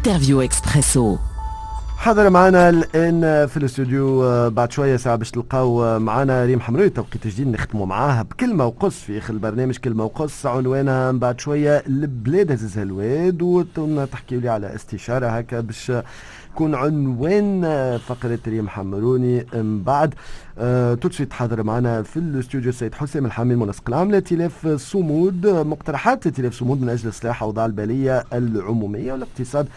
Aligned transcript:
interview 0.00 0.40
Expresso 0.40 1.16
حاضر 1.96 2.30
معنا 2.30 2.68
الآن 2.68 3.46
في 3.46 3.56
الاستوديو 3.56 4.24
آه، 4.24 4.48
بعد 4.48 4.72
شوية 4.72 4.96
ساعة 4.96 5.16
باش 5.16 5.30
تلقاو 5.30 5.84
آه، 5.84 5.98
معنا 5.98 6.44
ريم 6.44 6.60
حمروني 6.60 6.90
توقيت 6.90 7.26
جديد 7.26 7.48
نختموا 7.48 7.86
معاها 7.86 8.22
بكلمه 8.22 8.66
وقص 8.66 8.94
في 8.94 9.18
آخر 9.18 9.34
البرنامج 9.34 9.76
كلمه 9.76 10.04
وقص 10.04 10.46
عنوانها 10.46 11.12
بعد 11.12 11.40
شوية 11.40 11.82
البلاد 11.86 12.52
هززها 12.52 12.82
الواد 12.82 13.42
وتحكيوا 13.42 14.40
لي 14.40 14.48
على 14.48 14.74
استشارة 14.74 15.26
هكا 15.26 15.60
باش 15.60 15.92
تكون 16.54 16.74
عنوان 16.74 17.64
آه، 17.64 17.96
فقرة 17.96 18.38
ريم 18.46 18.68
حمروني 18.68 19.46
من 19.54 19.82
بعد 19.82 20.14
آه 20.62 20.94
توت 20.94 21.32
حاضر 21.32 21.62
معنا 21.62 22.02
في 22.02 22.16
الاستوديو 22.16 22.68
السيد 22.70 22.94
حسام 22.94 23.26
الحامي 23.26 23.54
المنسق. 23.54 23.82
العام 23.88 24.10
لائتلاف 24.10 24.68
صمود 24.68 25.46
مقترحات 25.46 26.26
ائتلاف 26.26 26.54
صمود 26.54 26.82
من 26.82 26.88
أجل 26.88 27.08
اصلاح 27.08 27.42
أوضاع 27.42 27.66
المالية 27.66 28.24
العمومية 28.32 29.12
والاقتصاد 29.12 29.68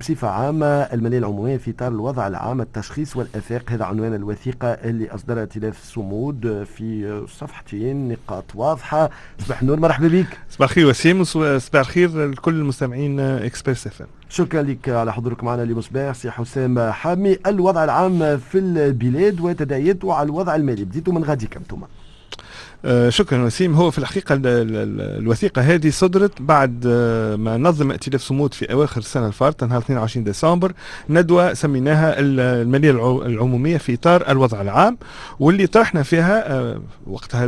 بصفة 0.00 0.28
عامة. 0.28 0.66
الماليه 0.66 1.18
العمومية 1.18 1.56
في 1.56 1.70
إطار 1.70 1.88
الوضع 1.88 2.26
العام 2.26 2.60
التشخيص 2.60 3.16
والافاق 3.16 3.62
هذا 3.70 3.84
عنوان 3.84 4.14
الوثيقة 4.14 4.68
اللي 4.68 5.10
أصدرها 5.10 5.40
ائتلاف 5.40 5.84
صمود 5.84 6.66
في 6.76 7.20
صفحتين 7.28 8.08
نقاط 8.08 8.44
واضحة. 8.54 9.10
صباح 9.38 9.60
النور 9.60 9.80
مرحبا 9.80 10.08
بك. 10.08 10.38
صباح 10.50 10.68
الخير 10.68 10.86
وسيم 10.86 11.20
وصباح 11.20 11.80
الخير 11.80 12.26
لكل 12.26 12.54
المستمعين 12.54 13.20
إكسبريس 13.20 13.86
FM 13.86 14.02
شكرا 14.28 14.62
لك 14.62 14.88
على 14.88 15.12
حضورك 15.12 15.44
معنا 15.44 15.62
لمصباح 15.62 16.14
سي 16.14 16.30
حسام 16.30 16.90
حامي 16.90 17.38
الوضع 17.46 17.84
العام 17.84 18.38
في 18.38 18.58
البلاد 18.58 19.40
وتداعياته 19.40 20.14
على 20.14 20.29
الوضع 20.30 20.54
المالي 20.56 20.84
بديتوا 20.84 21.12
من 21.12 21.24
غادي 21.24 21.46
كم 21.46 21.62
آه 21.62 21.88
شكرا 23.08 23.44
وسيم. 23.44 23.74
هو 23.74 23.90
في 23.90 23.98
الحقيقة 23.98 24.34
ال 24.34 24.46
ال 24.46 24.76
ال 24.76 25.00
الوثيقة 25.00 25.62
هذه 25.62 25.90
صدرت 25.90 26.42
بعد 26.42 26.84
آه 26.86 27.36
ما 27.36 27.56
نظم 27.56 27.90
ائتلاف 27.90 28.20
صمود 28.22 28.54
في 28.54 28.72
أواخر 28.72 29.00
السنة 29.00 29.26
الفارطة 29.26 29.66
نهار 29.66 29.78
22 29.78 30.24
ديسمبر 30.24 30.72
ندوة 31.10 31.54
سميناها 31.54 32.14
المالية 32.18 32.90
العمومية 33.26 33.76
في 33.78 33.94
إطار 33.94 34.30
الوضع 34.30 34.60
العام 34.60 34.98
واللي 35.40 35.66
طرحنا 35.66 36.02
فيها 36.02 36.52
آه 36.52 36.80
وقتها 37.06 37.46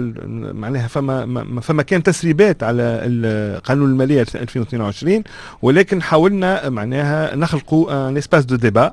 معناها 0.52 0.88
فما 0.88 1.60
فما 1.60 1.82
كان 1.82 2.02
تسريبات 2.02 2.62
على 2.62 3.60
قانون 3.64 3.90
المالية 3.90 4.26
2022 4.34 5.22
ولكن 5.62 6.02
حاولنا 6.02 6.68
معناها 6.68 7.36
نخلقوا 7.36 8.08
un 8.08 8.16
espace 8.16 8.44
de 8.44 8.56
débat 8.56 8.92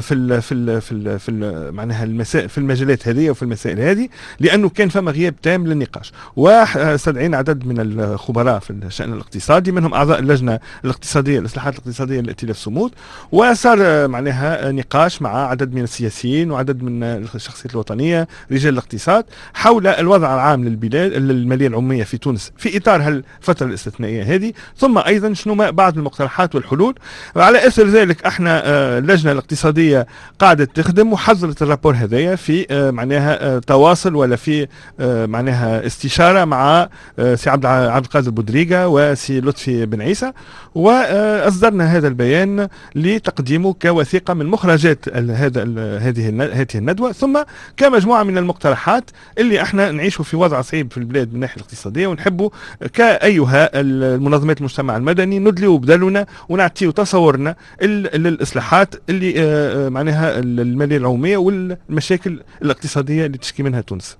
في 0.00 0.14
ال 0.14 0.42
في 0.42 0.54
ال 0.54 0.80
في 0.80 0.92
ال 0.92 1.18
في 1.18 1.70
معناها 1.74 2.24
في 2.24 2.58
المجالات 2.58 3.08
هذه 3.08 3.30
وفي 3.30 3.42
المسائل 3.42 3.80
هذه 3.80 4.08
لأنه 4.40 4.68
كان 4.68 4.88
فما 4.88 5.10
غياب 5.10 5.34
تام 5.42 5.49
للنقاش. 5.56 6.12
واستدعينا 6.36 7.36
عدد 7.36 7.66
من 7.66 7.80
الخبراء 7.80 8.58
في 8.58 8.70
الشأن 8.70 9.12
الاقتصادي 9.12 9.72
منهم 9.72 9.94
أعضاء 9.94 10.18
اللجنة 10.18 10.58
الاقتصادية 10.84 11.38
الإصلاحات 11.38 11.74
الاقتصادية 11.74 12.20
لائتلاف 12.20 12.56
صمود 12.56 12.92
وصار 13.32 14.08
معناها 14.08 14.72
نقاش 14.72 15.22
مع 15.22 15.48
عدد 15.48 15.74
من 15.74 15.82
السياسيين 15.82 16.50
وعدد 16.50 16.82
من 16.82 17.02
الشخصيات 17.02 17.72
الوطنية 17.74 18.28
رجال 18.52 18.72
الاقتصاد 18.72 19.24
حول 19.54 19.86
الوضع 19.86 20.34
العام 20.34 20.64
للبلاد 20.64 21.12
الماليه 21.12 21.66
العمومية 21.66 22.04
في 22.04 22.18
تونس 22.18 22.52
في 22.56 22.76
إطار 22.76 23.02
هالفترة 23.02 23.66
الاستثنائية 23.66 24.34
هذه. 24.34 24.52
ثم 24.76 24.98
أيضا 24.98 25.34
شنو 25.34 25.72
بعض 25.72 25.98
المقترحات 25.98 26.54
والحلول. 26.54 26.94
وعلى 27.36 27.66
أثر 27.66 27.86
ذلك 27.86 28.24
إحنا 28.24 28.62
اللجنة 28.98 29.32
الاقتصادية 29.32 30.06
قاعدة 30.38 30.64
تخدم 30.64 31.12
وحضرت 31.12 31.62
الرابور 31.62 31.94
هذايا 31.94 32.36
في 32.36 32.66
معناها 32.92 33.58
تواصل 33.58 34.14
ولا 34.14 34.36
في 34.36 34.66
معناها 34.98 35.39
استشارة 35.48 36.44
مع 36.44 36.88
آه، 37.18 37.34
سي 37.34 37.50
عبد 37.50 37.66
عبد 37.66 38.04
القادر 38.04 38.30
بودريقة 38.30 38.88
وسي 38.88 39.40
لطفي 39.40 39.86
بن 39.86 40.02
عيسى 40.02 40.32
وأصدرنا 40.74 41.96
هذا 41.96 42.08
البيان 42.08 42.68
لتقديمه 42.94 43.72
كوثيقة 43.72 44.34
من 44.34 44.46
مخرجات 44.46 45.08
هذا 45.16 45.62
هذه 45.98 46.28
هذه 46.52 46.66
الندوة. 46.74 47.12
ثم 47.12 47.42
كمجموعة 47.76 48.22
من 48.22 48.38
المقترحات 48.38 49.10
اللي 49.38 49.62
إحنا 49.62 49.90
نعيشوا 49.90 50.24
في 50.24 50.36
وضع 50.36 50.60
صعيب 50.60 50.92
في 50.92 50.98
البلاد 50.98 51.28
من 51.28 51.34
الناحيه 51.34 51.56
الاقتصادية 51.56 52.06
ونحبوا 52.06 52.50
كأيها 52.92 53.70
المنظمات 53.80 54.58
المجتمع 54.58 54.96
المدني 54.96 55.38
ندلوا 55.38 55.78
بدلنا 55.78 56.26
ونعطيوا 56.48 56.92
تصورنا 56.92 57.56
للإصلاحات 57.82 58.94
اللي 59.08 59.34
آه، 59.38 59.86
آه، 59.86 59.88
معناها 59.88 60.38
المالية 60.38 60.96
العمومية 60.96 61.36
والمشاكل 61.36 62.42
الاقتصادية 62.62 63.26
اللي 63.26 63.38
تشكي 63.38 63.62
منها 63.62 63.80
تونس. 63.80 64.16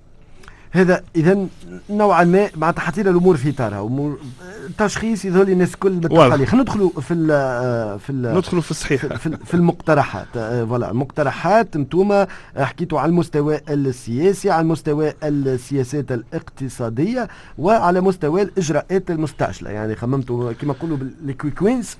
هذا 0.71 1.03
اذا 1.15 1.47
نوعا 1.89 2.23
ما 2.23 2.49
مع 2.55 2.71
تحطينا 2.71 3.09
الأمور 3.09 3.37
في 3.37 3.49
اطارها 3.49 3.79
تشخيص 4.77 5.25
يظهر 5.25 5.43
لي 5.43 5.53
الناس 5.53 5.73
الكل 5.73 5.89
بالتقاليد 5.89 6.47
خلينا 6.47 6.63
ندخلوا 6.63 6.89
في 6.89 7.13
ال 7.13 7.27
في 7.99 8.09
ال 8.09 8.35
ندخلوا 8.37 8.61
في 8.61 8.71
الصحيح. 8.71 9.05
في, 9.05 9.37
في 9.45 9.53
المقترحات. 9.53 10.27
آه، 10.37 10.65
voilà. 10.65 10.91
المقترحات 10.91 11.75
أنتم 11.75 12.25
حكيتوا 12.57 12.99
على 12.99 13.09
المستوى 13.09 13.61
السياسي 13.69 14.49
على 14.49 14.67
مستوى 14.67 15.13
السياسات 15.23 16.11
الاقتصادية 16.11 17.27
وعلى 17.57 18.01
مستوى 18.01 18.41
الإجراءات 18.41 19.11
المستعجلة. 19.11 19.69
يعني 19.69 19.95
خممتوا 19.95 20.51
كما 20.51 20.73
نقولوا 20.73 20.97
بال 20.97 21.15
quick 21.15 21.61
wins 21.61 21.95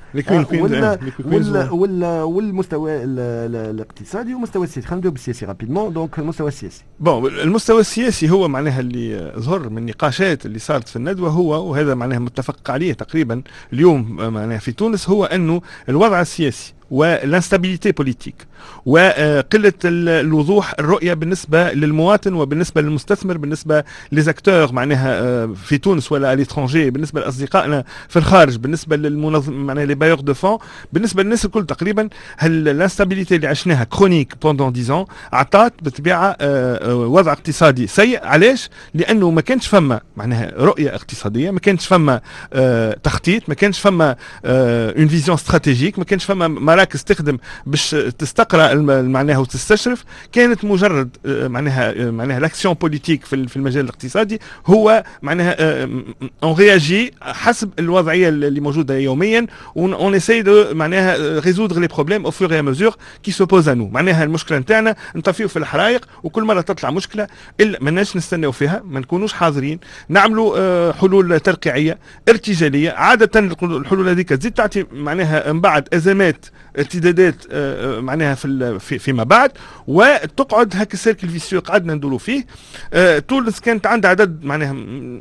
ولا 0.54 0.98
ولا 1.32 1.72
ولا 1.72 2.24
والمستوى 2.24 2.92
الاقتصادي 3.04 4.34
والمستوى 4.34 4.64
السياسي. 4.64 4.88
خلينا 4.88 4.96
نبداو 4.98 5.12
بالسياسي 5.12 5.46
rapidement 5.46 5.94
donc 5.94 6.20
المستوى 6.20 6.48
السياسي. 6.48 6.84
bon 7.00 7.32
المستوى 7.32 7.80
السياسي 7.82 8.30
هو 8.30 8.48
معناها 8.48 8.80
اللي 8.80 9.34
ظهر 9.40 9.70
من 9.70 9.78
النقاشات 9.78 10.46
اللي 10.46 10.60
صارت 10.60 10.88
في 10.88 10.96
الندوة 10.96 11.30
هو 11.30 11.70
وهذا 11.70 11.96
معناها 11.96 12.20
متفق 12.20 12.56
عليه 12.70 12.94
تقريبا 12.94 13.42
اليوم 13.74 14.16
معناها 14.34 14.58
في 14.60 14.72
تونس 14.72 15.10
هو 15.10 15.26
أنه 15.26 15.62
الوضع 15.90 16.22
السياسي 16.22 16.74
وال 16.92 17.07
instabilité 17.07 17.92
politique 17.92 18.36
وقلة 18.86 19.74
الوضوح 19.86 20.74
الرؤية 20.80 21.14
بالنسبة 21.14 21.74
للمواطن 21.74 22.34
وبالنسبة 22.34 22.82
للمستثمر 22.82 23.38
بالنسبة 23.38 23.84
les 24.12 24.30
acteurs 24.30 24.72
معناها 24.72 25.22
آه، 25.22 25.54
في 25.66 25.78
تونس 25.78 26.12
ولا 26.12 26.34
à 26.34 26.39
l'étranger 26.39 26.90
بالنسبة 26.90 27.22
لأصدقائنا 27.22 27.84
في 28.10 28.20
الخارج 28.20 28.58
بالنسبة 28.58 28.96
للمنظم 28.96 29.54
معناها 29.54 29.86
les 29.86 29.96
bailleurs 29.96 30.20
de 30.20 30.34
fonds 30.34 30.58
بالنسبة 30.94 31.24
للناس 31.24 31.46
الكل 31.46 31.66
تقريبا 31.66 32.10
ال 32.44 32.51
instabilité 32.51 33.36
اللي 33.36 33.48
عشناها 33.48 33.84
chronique 33.84 34.34
pendant 34.42 34.72
dix 34.72 34.89
ans 34.89 35.06
عطات 35.34 35.74
بالطبيعه 35.82 36.36
آه، 36.42 36.92
آه، 36.92 36.96
وضع 36.96 37.32
اقتصادي 37.32 37.88
سيء 37.88 38.26
علاش؟ 38.26 38.70
لأنه 38.94 39.30
ما 39.30 39.42
كانش 39.42 39.68
فما 39.68 40.02
معناها 40.18 40.54
رؤية 40.58 40.96
اقتصادية 40.96 41.52
ما 41.52 41.60
كانش 41.60 41.88
فما 41.88 42.22
تخطيط 43.04 43.50
ما 43.50 43.56
كانش 43.56 43.80
فما 43.80 44.16
une 44.46 45.08
vision 45.08 45.38
stratégique 45.38 46.00
ما 46.00 46.06
كانش 46.06 46.26
فما 46.26 46.48
مراكز 46.82 47.04
تخدم 47.04 47.38
باش 47.66 47.90
تستقرأ 48.20 48.74
معناها 49.02 49.38
وتستشرف 49.38 50.04
كانت 50.32 50.66
مجرد 50.66 51.18
آه، 51.26 51.48
معناها 51.48 52.08
آه، 52.08 52.12
معناها 52.12 52.40
l'action 52.40 52.74
politique 52.74 53.26
في 53.26 53.56
المجال 53.56 53.84
الاقتصادي 53.84 54.40
هو 54.66 55.04
معناها 55.22 55.84
on 56.44 56.54
réagit 56.58 57.14
حسب 57.22 57.70
الوضعية 57.80 58.30
اللي 58.30 58.60
موجودة 58.60 58.98
يوميا 58.98 59.48
on 59.78 60.16
essaye 60.16 60.42
de 60.42 60.74
معناها 60.74 61.40
résoudre 61.40 61.80
les 61.80 61.88
problèmes 61.88 62.26
au 62.26 62.32
fur 62.32 62.62
et 62.62 62.69
à 62.69 62.73
mesure 62.73 62.96
qu'ils 63.24 63.32
se 63.32 63.46
posent, 63.46 63.70
non 63.70 63.88
معناها 63.88 64.24
المشكلة 64.24 64.58
نتاعنا 64.58 64.96
نطفيو 65.16 65.48
في 65.48 65.60
الحرائق 65.60 66.06
وكل 66.24 66.44
مرة 66.44 66.62
تطلع 66.62 66.92
مشكلة 66.92 67.28
إلا 67.60 67.78
ماناش 67.82 68.16
نستناو 68.16 68.52
فيها 68.52 68.82
ما 68.86 69.00
نكونوش 69.00 69.34
حاضرين. 69.34 69.80
نعملوا 70.10 70.58
آه، 70.58 70.92
حلول 70.92 71.40
ترقيعية 71.40 71.98
ارتجالية 72.30 72.92
عادة 72.92 73.40
الحلول 73.40 74.10
هذيك 74.10 74.30
تزيد 74.30 74.52
تعطي 74.52 74.86
معناها 74.94 75.52
من 75.54 75.62
بعد 75.62 75.88
أزمات 75.94 76.46
ارتدادات 76.78 77.36
آه، 77.52 77.98
آه، 77.98 78.00
معناها 78.00 78.36
في 78.36 79.00
فيما 79.00 79.24
بعد 79.24 79.52
وتقعد 79.88 80.76
هكا 80.76 80.94
ال 80.94 80.99
cercle 80.99 81.30
vicieux 81.30 81.60
قعدنا 81.60 81.94
ندوروا 81.94 82.18
فيه. 82.18 82.46
آه، 82.94 83.20
تونس 83.20 83.60
كانت 83.60 83.88
عندها 83.88 84.12
عدد 84.12 84.44
معناها 84.44 84.74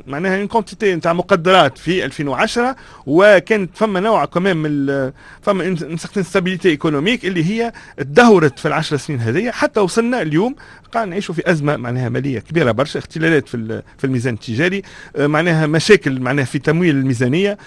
معناها 0.07 0.41
une 0.41 0.47
quantité 0.47 0.95
نتاع 0.95 1.13
مقدرات 1.13 1.77
في 1.77 2.05
2010 2.05 2.75
وكانت 3.05 3.69
فما 3.77 3.99
نوع 3.99 4.25
كمان 4.25 4.57
من 4.57 5.11
فما 5.41 5.63
une 5.65 5.97
stabilité 6.23 6.69
économique 6.69 7.25
اللي 7.25 7.45
هي 7.45 7.71
تدهورت 7.97 8.59
في 8.59 8.67
العشر 8.67 8.97
سنين 8.97 9.19
هذه 9.19 9.51
حتى 9.51 9.79
وصلنا 9.79 10.21
اليوم 10.21 10.55
قاعد 10.91 11.07
نعيشوا 11.07 11.35
في 11.35 11.51
أزمة 11.51 11.77
معناها 11.77 12.09
مالية 12.09 12.39
كبيرة 12.39 12.71
برشا 12.71 12.99
اختلالات 12.99 13.47
في 13.47 13.81
في 13.97 14.03
الميزان 14.03 14.33
التجاري 14.33 14.81
معناها 15.17 15.67
مشاكل 15.67 16.19
معناها 16.19 16.45
في 16.45 16.59
تمويل 16.59 16.95
الميزانية 16.95 17.57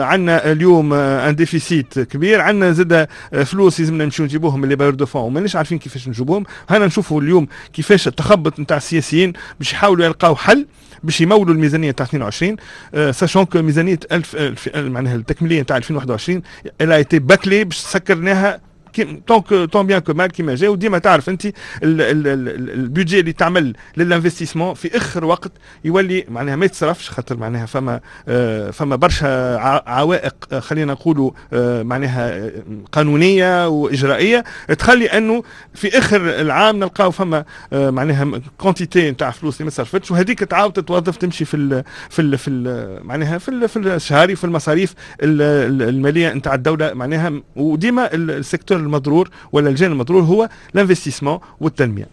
عندنا 0.00 0.52
اليوم 0.52 0.92
un 0.92 1.36
déficit 1.36 1.98
كبير 1.98 2.40
عندنا 2.40 2.72
زاد 2.72 2.92
آه، 2.92 3.08
فلوس 3.44 3.80
لازمنا 3.80 4.04
نمشيو 4.04 4.24
نجيبوهم 4.24 4.64
les 4.64 4.76
bailleurs 4.76 4.94
de 4.94 5.06
fonds. 5.06 5.22
ومانيش 5.22 5.56
عارفين 5.56 5.78
كيفاش 5.78 6.08
نجيبوهم. 6.08 6.44
هنا 6.70 6.86
نشوفوا 6.86 7.20
اليوم 7.20 7.46
كيفاش 7.72 8.08
التخبط 8.08 8.60
نتاع 8.60 8.76
السياسيين 8.76 9.32
باش 9.58 9.72
يحاولوا 9.72 10.06
يلقاو 10.06 10.36
حل 10.36 10.66
باش 11.02 11.20
يمولوا 11.20 11.54
الميزانية 11.54 11.90
تاع 11.90 12.06
22 12.06 12.56
sachant 13.12 13.44
que 13.44 13.62
ميزانية 13.62 13.98
1000 14.12 14.36
معناها 14.76 15.14
التكميلية 15.16 15.62
تاع 15.62 15.76
2021 15.76 16.42
elle 16.80 16.96
a 16.96 17.01
été 17.01 17.18
bâclée 17.18 17.64
باش 17.64 17.76
سكرناها 17.76 18.60
tant 19.26 19.86
bien 19.86 19.98
que 19.98 20.12
mal 20.12 20.26
كيما 20.26 20.54
جا 20.54 20.68
وديما 20.68 20.98
تعرف 20.98 21.28
انت 21.28 21.46
ال 21.82 22.02
budget 22.02 23.20
اللي 23.20 23.32
تعمل 23.32 23.74
لل 23.96 24.06
investissement 24.06 24.74
في 24.74 24.96
آخر 24.96 25.24
وقت 25.24 25.52
يولي 25.84 26.24
معناها 26.28 26.56
ما 26.56 26.64
يتصرفش 26.64 27.10
خاطر 27.10 27.36
معناها 27.36 27.66
فما 27.66 28.00
آه 28.28 28.70
فما 28.70 28.96
برشا 28.96 29.56
عوائق 29.86 30.34
آه، 30.52 30.60
خلينا 30.60 30.92
نقولوا 30.92 31.30
آه 31.52 31.82
معناها 31.82 32.50
قانونية 32.92 33.68
وإجرائية 33.68 34.44
تخلي 34.78 35.06
أنه 35.06 35.42
في 35.74 35.98
آخر 35.98 36.40
العام 36.40 36.76
نلقاو 36.76 37.10
فما 37.10 37.44
معناها 37.72 38.40
quantité 38.58 39.10
نتاع 39.10 39.30
فلوس 39.30 39.54
اللي 39.56 39.64
ما 39.64 39.70
صرفتش 39.70 40.10
وهذيك 40.10 40.38
تعاود 40.38 40.72
تتوظف 40.72 41.16
تمشي 41.16 41.44
في 41.44 41.56
ال 41.56 41.84
في 42.10 42.22
ال 42.22 42.38
في 42.38 42.50
ال 42.50 43.06
معناها 43.06 43.38
في 43.38 43.48
ال 43.48 43.68
في 43.68 43.78
الشهري 43.78 44.36
في 44.36 44.44
المصاريف 44.44 44.94
المالية 45.22 46.32
نتاع 46.32 46.54
الدولة 46.54 46.94
معناها. 46.94 47.32
وديما 47.56 48.14
ال 48.14 48.22
secteur 48.22 48.78
المضرور 48.82 49.30
ولا 49.52 49.68
الجانب 49.70 49.92
المضرور 49.92 50.22
هو 50.22 50.48
ال 50.74 50.78
investissement 50.78 51.38
والتنمية. 51.60 52.06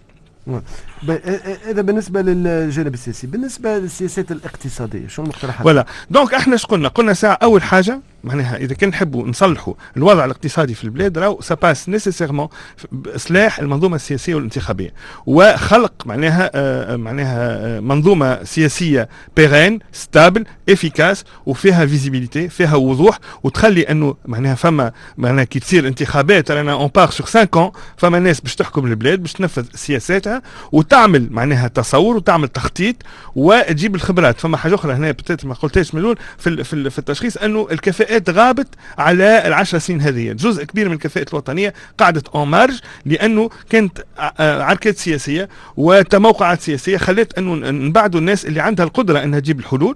هذا 1.68 1.81
بالنسبة 1.81 2.22
للجانب 2.22 2.94
السياسي 2.94 3.28
بالنسبة 3.28 3.78
للسياسات 3.78 4.31
الاقتصادية 4.31 5.07
شو 5.07 5.22
المقترحات 5.22 5.66
ولا. 5.66 5.86
donc 6.10 6.33
إحنا 6.34 6.54
إيش 6.54 6.66
قلنا؟ 6.66 6.88
قلنا 6.88 7.13
ساعة 7.13 7.38
أول 7.44 7.63
حاجة 7.63 8.01
معناها 8.24 8.57
إذا 8.57 8.74
كان 8.74 8.90
نحبوا 8.90 9.28
نصلحوا 9.28 9.74
الوضع 9.98 10.25
الاقتصادي 10.25 10.74
في 10.74 10.84
البلاد 10.84 11.18
راهو 11.18 11.42
ça 11.42 11.55
passe 11.55 11.89
nécessairement 11.89 12.48
بإصلاح 12.92 13.60
المنظومة 13.60 13.96
السياسية 13.96 14.36
والانتخابية. 14.36 14.94
وخلق 15.25 15.94
معناها 16.06 16.51
آه 16.56 16.96
معناها 16.96 17.78
آه 17.78 17.80
منظومة 17.80 18.44
سياسية 18.44 19.10
pérenne, 19.36 19.80
stable, 19.92 20.45
efficace 20.69 21.24
وفيها 21.45 21.86
visibilité 21.86 22.50
فيها 22.50 22.75
وضوح 22.75 23.19
وتخلي 23.44 23.81
إنه 23.81 24.16
معناها 24.25 24.56
فما 24.56 24.92
معناها 25.18 25.44
كي 25.44 25.60
تصير 25.60 25.88
انتخابات 25.88 26.52
رانا 26.52 26.74
on 26.74 26.89
part 26.95 27.10
sur 27.12 27.25
5 27.28 27.45
ans 27.56 27.78
فما 27.98 28.19
ناس 28.19 28.42
باش 28.42 28.56
تحكم 28.56 28.86
البلاد 28.86 29.22
باش 29.22 29.34
تنفذ 29.34 29.66
سياساتها 29.75 30.42
وتعمل 30.89 31.27
معناها 31.31 31.68
تصور 31.68 32.15
وتعمل 32.15 32.47
تخطيط 32.47 32.95
وتجيب 33.36 33.95
الخبرات. 33.95 34.39
فما 34.39 34.57
حاجة 34.57 34.75
أخرى 34.75 34.94
هنا 34.94 35.12
peut-être 35.12 35.45
ما 35.45 35.53
قلتهاش 35.53 35.94
من 35.94 36.00
الأول 36.00 36.18
في, 36.38 36.63
في, 36.63 36.89
في 36.89 37.00
التشخيص 37.00 37.38
أنه 37.38 37.68
الكفاءات 37.71 38.30
غابت 38.30 38.68
على 38.97 39.47
العشر 39.47 39.77
سنين 39.80 40.01
هذه. 40.01 40.31
جزء 40.31 40.63
كبير 40.63 40.89
من 40.89 40.95
الكفاءات 40.95 41.30
الوطنية 41.30 41.74
قعدت 41.97 42.27
en 42.27 42.48
marge 42.48 42.80
لأنه 43.06 43.50
كانت 43.69 44.06
عركات 44.39 44.97
سياسية 44.97 45.50
وتموقعات 45.77 46.62
سياسية 46.62 46.97
خلت 46.97 47.38
أنه 47.38 47.71
نبعدوا 47.71 48.19
الناس 48.19 48.45
اللي 48.45 48.59
عندها 48.59 48.85
القدرة 48.85 49.24
إنها 49.24 49.39
تجيب 49.39 49.59
الحلول. 49.59 49.95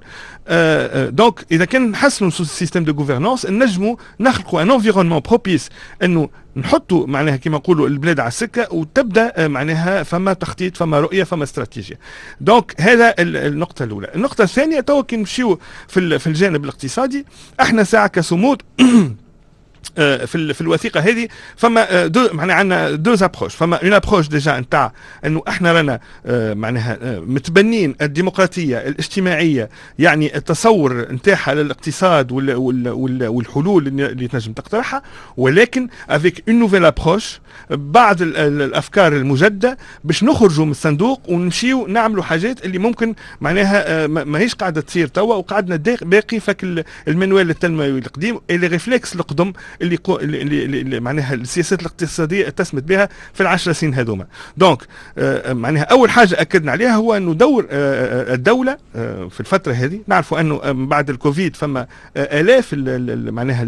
donc 1.12 1.46
إذا 1.51 1.66
كان 1.66 1.92
نحسنوا 1.92 2.30
ال 2.30 2.36
système 2.36 2.84
de 2.84 2.94
gouvernance 2.94 3.46
نجموا 3.46 3.96
نخلقوا 4.19 4.62
un 4.62 4.72
environnement 4.72 5.20
propice 5.20 5.70
أنه 6.04 6.30
نحطوا 6.56 7.08
معناها 7.08 7.36
كما 7.36 7.58
نقولوا 7.58 7.88
البلاد 7.88 8.20
على 8.20 8.28
السكة 8.28 8.74
وتبدأ 8.74 9.34
آه، 9.36 9.48
معناها 9.48 10.04
فما 10.04 10.34
تخطيط 10.34 10.78
فما 10.78 11.00
رؤية 11.00 11.24
فما 11.24 11.44
استراتيجية. 11.44 12.00
donc 12.42 12.75
هذا 12.82 13.16
النقطة 13.20 13.84
الأولى. 13.84 14.12
النقطة 14.16 14.44
الثانية 14.44 14.80
تو 14.80 15.04
كي 15.04 15.16
نمشيو 15.18 15.60
في 15.88 16.28
الجانب 16.28 16.64
الاقتصادي 16.64 17.26
إحنا 17.62 17.84
ساعة 17.84 18.08
كصمود 18.08 18.62
في 19.96 20.54
في 20.54 20.62
الوثيقة 20.62 21.00
هذه. 21.00 21.28
فما 21.56 22.08
deux 22.08 22.30
معناها 22.34 22.56
عندنا 22.56 22.92
deux 22.92 23.14
approches 23.22 23.56
فما 23.56 23.84
une 23.84 23.94
approche 23.94 24.28
déjà 24.28 24.60
نتاع 24.60 24.94
أنه 25.26 25.44
إحنا 25.48 25.72
رانا 25.72 26.00
آه، 26.26 26.54
معناها 26.54 26.98
متبنين 27.20 27.96
الديمقراطية 28.02 28.78
الاجتماعية 28.78 29.70
يعني 30.00 30.36
التصور 30.38 31.12
نتاعها 31.12 31.54
للاقتصاد 31.54 32.32
والحلول 32.32 33.88
اللي 33.88 34.28
تنجم 34.28 34.54
تقترحها. 34.54 35.02
ولكن 35.38 35.88
avec 36.10 36.44
une 36.50 36.60
nouvelle 36.60 36.86
approche 36.86 37.40
بعض 37.70 38.22
الأفكار 38.22 39.14
المجددة 39.14 39.78
باش 40.04 40.24
نخرجوا 40.24 40.66
من 40.66 40.72
الصندوق 40.72 41.22
ونمشيو 41.30 41.88
نعملوا 41.88 42.24
حاجات 42.24 42.66
اللي 42.66 42.78
ممكن 42.78 43.16
معناها 43.42 44.08
ماهيش 44.08 44.56
قاعدة 44.56 44.82
تصير 44.82 45.08
توا 45.08 45.36
وقعدنا 45.36 45.76
باقي 46.02 46.40
فك 46.40 46.86
المنوال 47.08 47.50
التنموي 47.50 48.00
القديم. 48.00 48.40
اللي 48.50 48.68
réflexes 48.68 49.16
القدم 49.16 49.54
اللي, 49.81 49.96
قو... 49.96 50.20
اللي, 50.20 50.66
اللي 50.81 51.00
معناها 51.00 51.34
السياسات 51.34 51.81
الاقتصادية 51.81 52.48
اتسمت 52.48 52.84
بها 52.84 53.10
في 53.34 53.42
العشر 53.42 53.74
سنين 53.74 53.94
هذوما. 53.94 54.25
donc 54.58 54.81
آه 55.18 55.54
معناها 55.54 55.84
أول 55.84 56.10
حاجة 56.10 56.42
أكدنا 56.42 56.72
عليها 56.72 56.96
هو 56.96 57.18
أنه 57.18 57.34
دور 57.34 57.68
آه, 57.72 58.31
آه، 58.31 58.34
الدولة 58.34 58.78
آه 58.96 59.28
في 59.28 59.40
الفترة 59.40 59.74
هذه 59.74 60.00
نعرفوا 60.08 60.40
أنه 60.40 60.62
آه، 60.64 60.72
بعد 60.72 61.10
الكوفيد 61.10 61.56
فما 61.56 61.88
آه 62.18 62.42
آلاف 62.42 62.74
معناها 63.34 63.64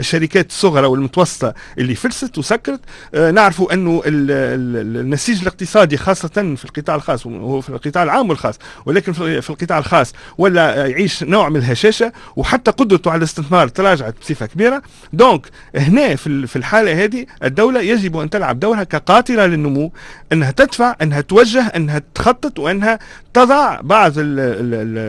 الشركات 0.00 0.50
الصغرى 0.50 0.86
والمتوسطة 0.86 1.54
اللي 1.78 1.94
فلست 1.94 2.38
وسكرت. 2.38 2.80
آه 3.14 3.30
نعرفوا 3.30 3.72
أنه 3.74 4.02
النسيج 4.06 5.40
الاقتصادي 5.40 5.96
خاصة 5.96 6.28
في 6.28 6.64
القطاع 6.64 6.96
الخاص 6.96 7.26
وهو 7.26 7.60
في 7.60 7.68
القطاع 7.68 8.02
العام 8.02 8.28
والخاص 8.28 8.58
ولكن 8.86 9.12
في 9.12 9.50
القطاع 9.50 9.78
الخاص 9.78 10.12
ولا 10.38 10.86
يعيش 10.86 11.22
نوع 11.22 11.48
من 11.48 11.56
الهشاشة 11.56 12.12
وحتى 12.36 12.70
قدرته 12.70 13.10
على 13.10 13.18
الاستثمار 13.18 13.68
تراجعت 13.68 14.14
بصفة 14.20 14.46
كبيرة. 14.46 14.82
donc 15.12 15.37
donc 15.38 15.50
هنا 15.88 16.16
في 16.16 16.56
الحالة 16.56 17.04
هذه 17.04 17.26
الدولة 17.44 17.80
يجب 17.80 18.16
أن 18.16 18.30
تلعب 18.30 18.60
دورها 18.60 18.84
كقاطرة 18.84 19.46
للنمو 19.46 19.92
إنها 20.32 20.50
تدفع 20.50 20.96
إنها 21.02 21.20
توجه 21.20 21.66
إنها 21.66 22.02
تخطط 22.14 22.58
وإنها 22.58 22.98
تضع 23.34 23.80
بعض 23.80 24.12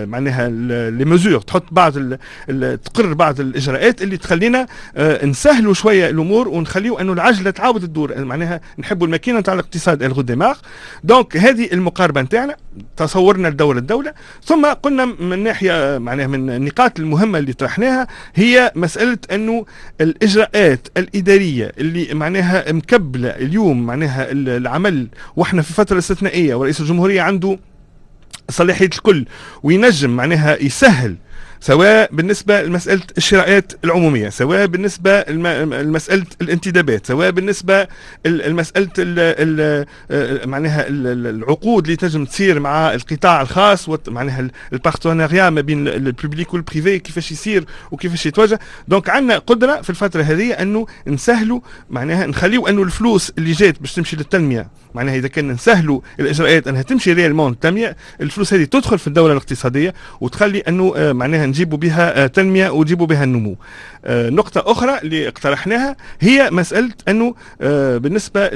معناها 0.09 0.49
لي 0.89 1.05
مزور 1.05 1.41
تحط 1.41 1.63
بعض 1.71 1.93
تقرر 2.85 3.13
بعض 3.13 3.39
الإجراءات 3.39 4.01
اللي 4.01 4.17
تخلينا 4.17 4.65
آه، 4.95 5.25
نسهلوا 5.25 5.73
شوية 5.73 6.09
الأمور 6.09 6.47
ونخليو 6.47 6.99
أنه 6.99 7.13
العجلة 7.13 7.51
تعاود 7.51 7.81
تدور 7.81 8.25
معناها 8.25 8.61
نحبوا 8.79 9.07
الماكينة 9.07 9.39
نتاع 9.39 9.53
الاقتصاد 9.53 10.03
الغو 10.03 10.21
ديماغ 10.21 10.57
دونك 11.03 11.37
هذه 11.37 11.69
المقاربة 11.73 12.21
نتاعنا 12.21 12.55
تصورنا 12.97 13.47
لدور 13.47 13.77
الدولة. 13.77 14.13
ثم 14.43 14.65
قلنا 14.65 15.05
من 15.05 15.43
ناحية 15.43 15.97
معناها 15.97 16.27
من 16.27 16.49
النقاط 16.49 16.99
المهمة 16.99 17.39
اللي 17.39 17.53
طرحناها 17.53 18.07
هي 18.35 18.71
مسألة 18.75 19.17
أنه 19.31 19.65
الإجراءات 20.23 20.87
الإدارية 20.97 21.71
اللي 21.77 22.13
معناها 22.13 22.71
مكبلة 22.71 23.29
اليوم 23.29 23.85
معناها 23.85 24.31
العمل. 24.31 25.07
وإحنا 25.35 25.61
في 25.61 25.73
فترة 25.73 25.97
استثنائية 25.97 26.55
ورئيس 26.55 26.81
الجمهورية 26.81 27.21
عنده 27.21 27.59
صلاحية 28.49 28.85
الكل 28.85 29.25
وينجم 29.63 30.09
معناها 30.09 30.63
يسهل 30.63 31.15
سواء 31.61 32.09
بالنسبة 32.11 32.61
لمسألة 32.61 33.01
الشراءات 33.17 33.73
العمومية 33.83 34.29
سواء 34.29 34.65
بالنسبة 34.65 35.23
لمسألة 35.23 36.25
الانتدابات 36.41 37.05
سواء 37.05 37.31
بالنسبة 37.31 37.87
لمسألة 38.25 38.89
معناها 40.45 40.85
العقود 40.89 41.83
اللي 41.83 41.95
تنجم 41.95 42.25
تصير 42.25 42.59
مع 42.59 42.93
القطاع 42.93 43.41
الخاص 43.41 43.89
معناها 44.07 44.47
ال 44.73 44.80
partenariat 44.80 45.49
ما 45.49 45.61
بين 45.61 45.87
ال 45.87 45.97
public 45.97 46.53
وال 46.53 46.66
privé 46.66 46.99
كيفاش 46.99 47.31
يصير 47.31 47.65
وكيفاش 47.91 48.25
يتوجه 48.25 48.59
donc 48.87 49.09
عندنا 49.09 49.37
قدرة 49.37 49.81
في 49.81 49.89
الفترة 49.89 50.21
هذه 50.21 50.53
أنه 50.53 50.85
نسهلوا 51.07 51.59
معناها 51.89 52.27
نخليو 52.27 52.67
أنه 52.67 52.83
الفلوس 52.83 53.31
اللي 53.37 53.51
جات 53.51 53.79
باش 53.81 53.93
تمشي 53.93 54.15
للتنمية 54.15 54.67
معناها 54.93 55.15
إذا 55.15 55.27
كان 55.27 55.51
نسهلوا 55.51 56.01
الإجراءات 56.19 56.67
أنها 56.67 56.81
تمشي 56.81 57.13
réellement 57.13 57.51
التنمية 57.51 57.95
الفلوس 58.21 58.53
هذه 58.53 58.63
تدخل 58.63 58.99
في 58.99 59.07
الدورة 59.07 59.31
الاقتصادية 59.31 59.93
وتخلي 60.21 60.59
أنه 60.59 60.93
آه، 60.95 61.13
معناها 61.13 61.45
نجيبوا 61.49 61.77
بها 61.77 62.23
آه، 62.23 62.27
تنمية 62.27 62.69
ونجيبوا 62.69 63.07
بها 63.07 63.23
النمو. 63.23 63.55
آه، 64.05 64.29
نقطة 64.29 64.71
أخرى 64.71 64.99
اللي 65.03 65.27
اقترحناها 65.27 65.95
هي 66.19 66.49
مسألة 66.51 66.91
أنه 67.07 67.35
آه، 67.61 67.97
بالنسبة 67.97 68.49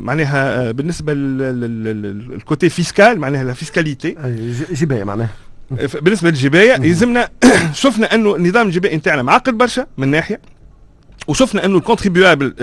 معناها 0.00 0.70
بالنسبة 0.70 1.14
لل 1.14 1.65
côté 1.65 2.68
fiscal 2.68 3.18
معناها 3.18 3.44
la 3.44 3.52
fiscalité 3.52 4.16
جباية 4.72 5.04
معناها. 5.04 5.30
بالنسبة 6.02 6.30
للجباية 6.30 6.72
يلزمنا 6.72 7.28
شفنا 7.82 8.14
أنه 8.14 8.36
النظام 8.36 8.66
الجبائي 8.66 8.96
نتاعنا 8.96 9.22
معقد 9.22 9.54
برشا 9.58 9.86
من 9.98 10.08
ناحية. 10.08 10.40
وشفنا 11.28 11.64
انه 11.64 11.78
ال 11.78 11.84
contribuable 11.84 12.54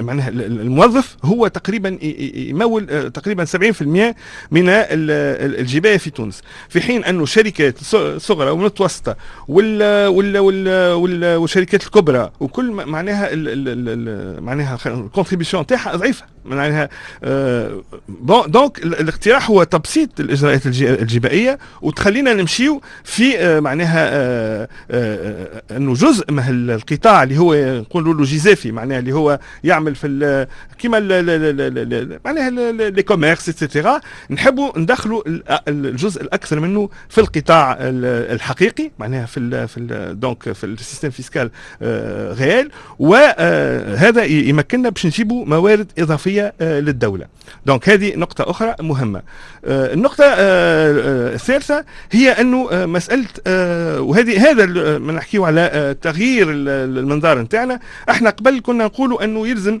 معناها 0.00 0.28
الموظف 0.28 1.16
هو 1.24 1.46
تقريبا 1.48 1.98
يمول 2.36 2.86
آه، 2.90 3.08
تقريبا 3.08 3.44
70% 3.44 4.14
من 4.50 4.68
الجباية 4.68 5.96
في 5.96 6.10
تونس. 6.10 6.42
في 6.68 6.80
حين 6.80 7.04
انه 7.04 7.22
الشركات 7.22 7.78
الصغرى 7.94 8.50
والمتوسطة 8.50 9.16
وال 9.48 10.06
وال 10.06 10.38
وال 10.92 11.36
والشركات 11.36 11.82
الكبرى 11.82 12.30
وكل 12.40 12.70
معناها 12.70 13.34
معناها 14.40 14.78
ال 14.86 14.92
contribution 14.92 15.66
تاعها 15.66 15.96
ضعيفة. 15.96 16.35
معناها 16.46 16.88
donc 18.46 18.78
الاقتراح 18.78 19.50
هو 19.50 19.62
تبسيط 19.62 20.20
الإجراءات 20.20 20.66
الجبائية 20.66 21.58
وتخلينا 21.82 22.32
نمشيو 22.34 22.80
في 23.04 23.60
معناها 23.60 24.68
أنه 25.76 25.94
جزء 25.94 26.32
من 26.32 26.70
القطاع 26.70 27.22
اللي 27.22 27.38
هو 27.38 27.54
نقولوا 27.80 28.14
له 28.14 28.24
chez 28.24 28.45
eux 28.45 28.61
في 28.61 28.72
معناها 28.72 28.98
اللي 28.98 29.12
هو 29.12 29.38
يعمل 29.64 29.94
في 29.94 30.46
كيما 30.78 31.00
معناها 32.24 32.50
les 32.90 33.02
commerces 33.02 33.48
et 33.48 33.60
cetera. 33.60 34.00
نحبوا 34.30 34.78
ندخلوا 34.78 35.22
الجزء 35.68 36.22
الأكثر 36.22 36.60
منه 36.60 36.88
في 37.08 37.20
القطاع 37.20 37.76
الحقيقي 37.80 38.90
معناها 38.98 39.26
في 39.26 39.66
في 39.68 40.14
donc 40.20 40.52
في 40.52 40.64
ال 40.64 40.70
système 40.70 41.10
fiscal 41.10 41.50
réel 42.32 42.70
وهذا 42.98 44.24
يمكننا 44.24 44.88
باش 44.88 45.06
نجيبوا 45.06 45.44
موارد 45.46 45.92
إضافية 45.98 46.35
للدولة. 46.60 47.26
donc 47.66 47.88
هذه 47.88 48.16
نقطة 48.16 48.50
أخرى 48.50 48.74
مهمة. 48.80 49.22
النقطة 49.64 50.24
الثالثة 50.24 51.84
هي 52.12 52.30
أنه 52.30 52.86
مسألة 52.86 53.26
وهذه 54.00 54.50
هذا 54.50 54.66
ما 54.98 55.12
نحكيه 55.12 55.46
على 55.46 55.96
تغيير 56.02 56.46
المنظار 56.50 57.38
نتاعنا. 57.38 57.80
إحنا 58.10 58.30
قبل 58.30 58.60
كنا 58.60 58.84
نقولوا 58.84 59.24
أنه 59.24 59.48
يلزم 59.48 59.80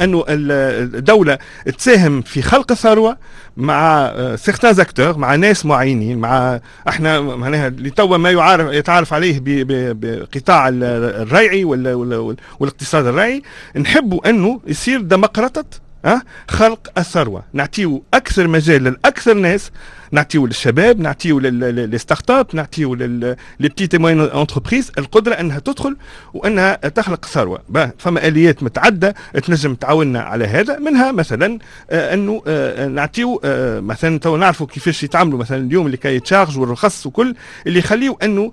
أنه 0.00 0.24
الدولة 0.28 1.38
تساهم 1.78 2.22
في 2.22 2.42
خلق 2.42 2.72
الثروة 2.72 3.16
مع 3.56 4.12
سيغتان 4.36 4.72
زاكتور 4.72 5.18
مع 5.18 5.34
ناس 5.34 5.66
معينين 5.66 6.18
مع 6.18 6.60
إحنا 6.88 7.20
معناها 7.20 7.68
اللي 7.68 7.90
توا 7.90 8.16
ما 8.16 8.30
يعرف 8.30 8.72
يتعرف 8.72 9.12
عليه 9.12 9.40
بقطاع 9.44 10.68
الريعي 10.68 11.64
والاقتصاد 11.64 13.06
الريعي 13.06 13.42
نحبوا 13.76 14.30
أنه 14.30 14.60
يصير 14.66 15.00
ديمقراطة 15.00 15.64
أه؟ 16.04 16.22
خلق 16.48 16.92
الثروة 16.98 17.42
نعطيو 17.52 18.02
أكثر 18.14 18.48
مجال 18.48 18.84
لاكثر 18.84 19.34
ناس 19.34 19.70
نعطيو 20.12 20.46
للشباب 20.46 21.00
نعطيو 21.00 21.38
لل 21.38 22.30
start-up 22.30 22.46
نعطيو 22.52 22.94
ل 22.94 23.05
les 23.05 23.36
petites 23.60 23.96
moyennes 23.96 24.20
entreprises 24.20 24.92
القدرة 24.98 25.34
إنها 25.34 25.58
تدخل 25.58 25.96
وإنها 26.34 26.74
تخلق 26.74 27.24
ثروة. 27.24 27.60
فما 27.98 28.26
آليات 28.28 28.62
متعددة 28.62 29.14
تنجم 29.44 29.74
تعاوننا 29.74 30.20
على 30.20 30.44
هذا 30.46 30.78
منها 30.78 31.12
مثلا 31.12 31.58
آه 31.90 32.14
أنه 32.14 32.42
آه 32.46 32.86
نعطيو 32.86 33.40
آه 33.44 33.80
مثلا 33.80 34.18
تو 34.18 34.36
نعرفوا 34.36 34.66
كيفاش 34.66 35.02
يتعاملوا 35.02 35.38
مثلا 35.38 35.66
اليوم 35.66 35.86
les 35.86 35.96
cahiers 35.96 36.20
des 36.20 36.31
charges 36.31 36.58
والرخص 36.58 37.06
وكل 37.06 37.34
اللي 37.66 37.78
يخليو 37.78 38.18
أنه 38.22 38.52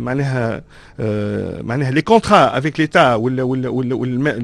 معناها 0.00 0.62
معناها 1.62 1.90
les 1.90 2.02
contrats 2.02 2.58
avec 2.58 2.80
l'État 2.80 3.14
ولا 3.14 3.42
ولا 3.42 3.68
ولا 3.68 4.38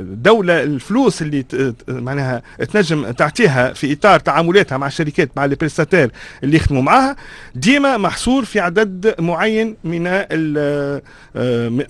الدولة 0.00 0.62
الفلوس 0.62 1.22
اللي 1.22 1.44
معناها 1.88 2.42
تنجم 2.72 3.10
تعطيها 3.10 3.72
في 3.72 3.92
إطار 3.92 4.20
تعاملاتها 4.20 4.78
مع 4.80 4.86
الشركات 4.86 5.30
مع 5.36 5.44
les 5.44 5.54
prestataires 5.54 6.10
اللي 6.44 6.56
يخدموا 6.56 6.82
معاها. 6.82 7.16
ديما 7.54 7.96
محصور 7.96 8.44
في 8.44 8.60
عدد 8.60 9.14
معين 9.18 9.76
من 9.84 10.06
ال 10.06 11.02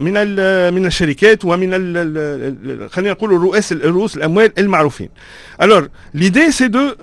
من 0.00 0.16
ال 0.16 0.74
من 0.74 0.86
الشركات 0.86 1.44
ومن 1.44 1.70
خلينا 2.88 3.12
نقولوا 3.12 3.38
رؤوس 3.38 3.72
رؤوس 3.72 4.16
الأموال 4.16 4.58
المعروفين. 4.58 5.08
alors 5.62 5.88
l'idée 6.14 6.52
c'est 6.52 6.68
de 6.68 6.94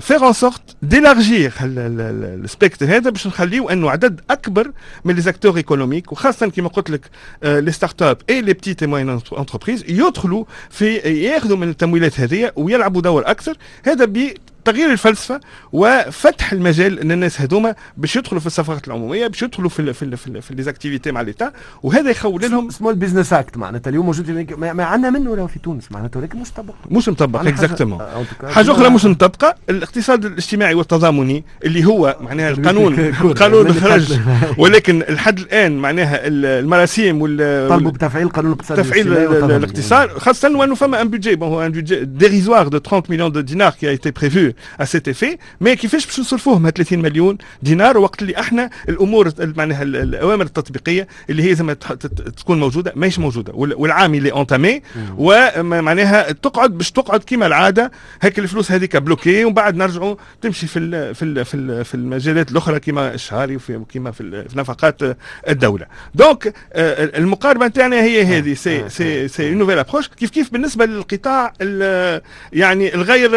faire 0.00 0.28
en 0.28 0.32
sorte 0.32 0.76
d'élargir 0.82 1.52
le 1.62 1.90
spectre 1.90 2.86
هذا 2.86 3.10
باش 3.10 3.26
نخليو 3.26 3.68
أنه 3.68 3.90
عدد 3.90 4.20
أكبر 4.30 4.70
من 5.04 5.14
les 5.14 5.20
acteurs 5.20 5.56
économiques 5.56 6.12
وخاصة 6.12 6.48
كما 6.48 6.68
قلت 6.68 6.90
لك 6.90 7.00
les 7.42 7.72
start-up 7.72 8.16
et 8.30 8.40
les 8.40 8.52
petites 8.52 8.84
moyennes 8.84 9.08
entreprises 9.38 9.84
يدخلوا 9.88 10.44
في 10.70 10.96
ياخذوا 10.96 11.56
من 11.56 11.68
التمويلات 11.68 12.20
هذه 12.20 12.52
ويلعبوا 12.56 13.00
دور 13.00 13.30
أكثر. 13.30 13.56
هذا 13.84 14.04
تغيير 14.72 14.92
الفلسفة 14.92 15.40
وفتح 15.72 16.52
المجال 16.52 16.92
للناس 16.92 17.40
هذوما 17.40 17.74
باش 17.96 18.16
يدخلوا 18.16 18.40
في 18.40 18.46
الصفقات 18.46 18.88
العمومية 18.88 19.26
باش 19.26 19.42
يدخلوا 19.42 19.68
في 19.68 19.80
ال 19.80 19.94
في 19.94 20.02
ال 20.02 20.16
في, 20.16 20.26
ال 20.26 20.42
في 20.42 20.54
les 20.54 20.69
activités 20.69 21.12
مع 21.12 21.20
l'État 21.20 21.52
وهذا 21.82 22.10
يخول 22.10 22.42
لهم 22.42 22.70
Small 22.70 22.94
Business 22.94 23.32
Act 23.32 23.56
معناتها. 23.56 23.90
اليوم 23.90 24.06
موجود 24.06 24.54
ما, 24.58 24.72
ما 24.72 24.84
عندنا 24.84 25.10
منه 25.10 25.36
loi 25.36 25.46
في 25.46 25.58
تونس 25.58 25.92
معناتها 25.92 26.20
ولكن 26.20 26.38
مش 26.38 26.48
مطبق 26.50 26.74
مش 26.90 27.08
مطبق 27.08 27.40
exactement 27.40 27.98
حاجة, 27.98 28.52
حاجة 28.52 28.72
أخرى 28.72 28.88
مش 28.88 29.04
مطبقة 29.04 29.54
الاقتصاد 29.70 30.24
الاجتماعي 30.24 30.74
والتضامني 30.74 31.44
اللي 31.64 31.84
هو 31.84 32.16
معناها 32.20 32.50
القانون 32.54 32.94
القانون 33.24 33.72
خرج 33.80 34.18
ولكن 34.58 34.98
لحد 35.08 35.38
الآن 35.38 35.78
معناها 35.78 36.20
المراسيم 36.24 37.22
وال 37.22 37.68
طلبوا 37.68 37.90
بتفعيل 37.90 38.26
القانون 38.26 38.52
الاقتصادي 38.52 38.82
تفعيل 38.82 39.12
الاقتصاد 39.16 40.08
خاصة 40.08 40.56
وأنه 40.56 40.74
فما 40.74 41.02
ان 41.02 41.08
بودجي 41.08 41.36
هو 41.42 41.62
ان 41.62 41.72
بودجي 41.72 42.04
ديريزوار 42.04 42.68
دو 42.68 42.78
30 42.78 43.02
مليون 43.08 43.44
دينار 43.44 43.72
qui 43.72 43.86
a 43.86 43.92
été 43.92 44.12
prévu 44.12 44.54
à 44.82 44.84
cet 44.86 45.08
effet 45.12 45.36
ما 45.60 45.74
كيفاش 45.74 46.06
باش 46.06 46.20
نصرفوهم 46.20 46.70
30 46.70 46.98
مليون 46.98 47.38
دينار 47.62 47.98
وقت 47.98 48.22
اللي 48.22 48.38
أحنا 48.40 48.70
الأمور 48.88 49.32
معناها 49.38 49.82
الأوامر 49.82 50.44
التطبيقية 50.44 51.08
اللي 51.30 51.50
هي 51.50 51.54
زي 51.54 51.74
تكون 52.36 52.60
موجودة 52.60 52.92
ماهيش 52.96 53.18
موجودة 53.18 53.52
والعام 53.54 54.14
اللي 54.14 54.32
اونتامي 54.32 54.82
ومعناها 55.18 56.32
تقعد 56.32 56.70
باش 56.70 56.90
تقعد 56.90 57.20
كما 57.24 57.46
العادة 57.46 57.90
هيك 58.22 58.38
الفلوس 58.38 58.72
هذيك 58.72 58.96
بلوكي 58.96 59.44
ومن 59.44 59.54
بعد 59.54 59.76
نرجعوا 59.76 60.16
تمشي 60.42 60.66
في 60.66 60.78
ال 60.78 61.14
في 61.14 61.24
ال 61.24 61.44
في, 61.44 61.54
ال 61.54 61.84
في 61.84 61.94
المجالات 61.94 62.50
الأخرى 62.52 62.80
كما 62.80 63.14
الشهري 63.14 63.56
وفي 63.56 63.80
كما 63.94 64.10
في, 64.10 64.48
في 64.48 64.58
نفقات 64.58 65.02
الدولة. 65.48 65.86
donc 66.14 66.54
المقاربة 66.74 67.66
نتاعنا 67.66 68.02
هي 68.02 68.22
هذه 68.22 68.54
c'est 68.54 68.88
c'est 68.88 69.28
cette 69.28 69.50
nouvelle 69.50 69.78
approche 69.78 70.08
كيف 70.08 70.30
كيف 70.30 70.52
بالنسبة 70.52 70.86
للقطاع 70.86 71.52
يعني 72.52 72.94
الغير 72.94 73.30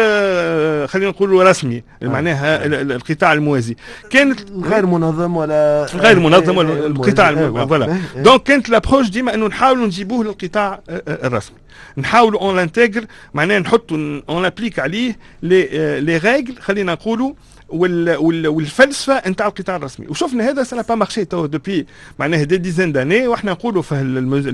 خلينا 0.88 1.01
نقولوا 1.08 1.44
رسمي 1.44 1.82
معناها 2.02 2.66
القطاع 2.66 3.32
الموازي. 3.32 3.76
كانت 4.10 4.40
غير 4.64 4.86
منظم 4.86 5.36
ولا 5.36 5.86
غير 5.94 6.18
منظم 6.18 6.56
ولا 6.56 6.86
القطاع 6.86 7.34
voilà. 7.34 7.98
donc 8.16 8.42
كانت 8.42 8.68
l'approche 8.68 9.08
ديما 9.08 9.34
إنه 9.34 9.46
نحاولوا 9.46 9.86
نجيبوه 9.86 10.24
للقطاع 10.24 10.80
الرسمي. 11.08 11.56
نحاولوا 11.96 12.40
on 12.40 12.56
l'intègre 12.56 13.04
معناها 13.34 13.58
نحطوا 13.58 14.20
on 14.28 14.44
applique 14.44 14.78
عليه 14.78 15.18
les 15.42 15.68
les 16.00 16.16
règles 16.16 16.56
خلينا 16.60 16.92
نقولوا 16.92 17.32
وال 17.72 18.16
وال 18.16 18.48
والفلسفة 18.48 19.28
نتاع 19.28 19.46
القطاع 19.46 19.76
الرسمي. 19.76 20.06
وشفنا 20.06 20.50
هذا 20.50 20.62
ça 20.62 20.82
a 20.82 20.94
pas 20.94 21.24
marché 21.24 21.46
depuis 21.46 21.86
معناها 22.18 22.42
des 22.42 22.56
dizaines 22.56 22.92
d'années 22.92 23.28
وحنا 23.28 23.52
نقولوا 23.52 23.82
في 23.82 23.94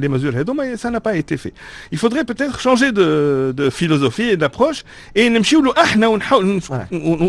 les 0.00 0.08
mesures 0.08 0.40
هذوما 0.40 0.76
ça 0.76 0.98
a 0.98 1.01
pas 1.01 1.10
été 1.10 1.36
fait 1.36 1.52
il 1.92 1.98
faudrait 1.98 2.22
peut-être 2.22 2.58
changer 2.58 2.90
de 2.90 3.50
de 3.50 3.70
philosophie 3.70 4.36
d'approche 4.36 4.84
et 5.16 5.28
نمشيو 5.28 5.60
له 5.60 5.74
إحنا 5.82 6.06
ونحاول 6.06 6.60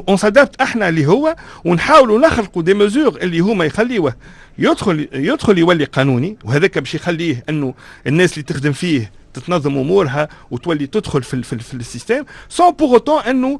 on 0.10 0.18
s'adapte 0.18 0.62
إحنا 0.62 0.90
اللي 0.90 1.06
هو 1.06 1.36
ونحاولوا 1.66 2.20
نخلقوا 2.20 2.62
des 2.62 2.74
mesures 2.74 3.18
اللي 3.22 3.40
هما 3.40 3.66
يخليوه. 3.66 4.14
يدخل 4.58 5.08
يدخل 5.14 5.58
يولي 5.58 5.84
قانوني 5.84 6.38
وهذاك 6.44 6.78
باش 6.78 6.96
يخليه 6.96 7.44
إنه 7.50 7.74
الناس 8.08 8.34
اللي 8.34 8.44
تخدم 8.44 8.72
فيه 8.72 9.12
تتنظم 9.34 9.78
أمورها 9.78 10.30
وتولي 10.52 10.88
تدخل 10.88 11.24
في 11.24 11.44
في, 11.44 11.60
في 11.60 11.74
ال 11.74 11.80
système 11.80 12.24
sans 12.50 12.72
pour 12.72 12.90
autant 12.94 13.22
إنه 13.22 13.60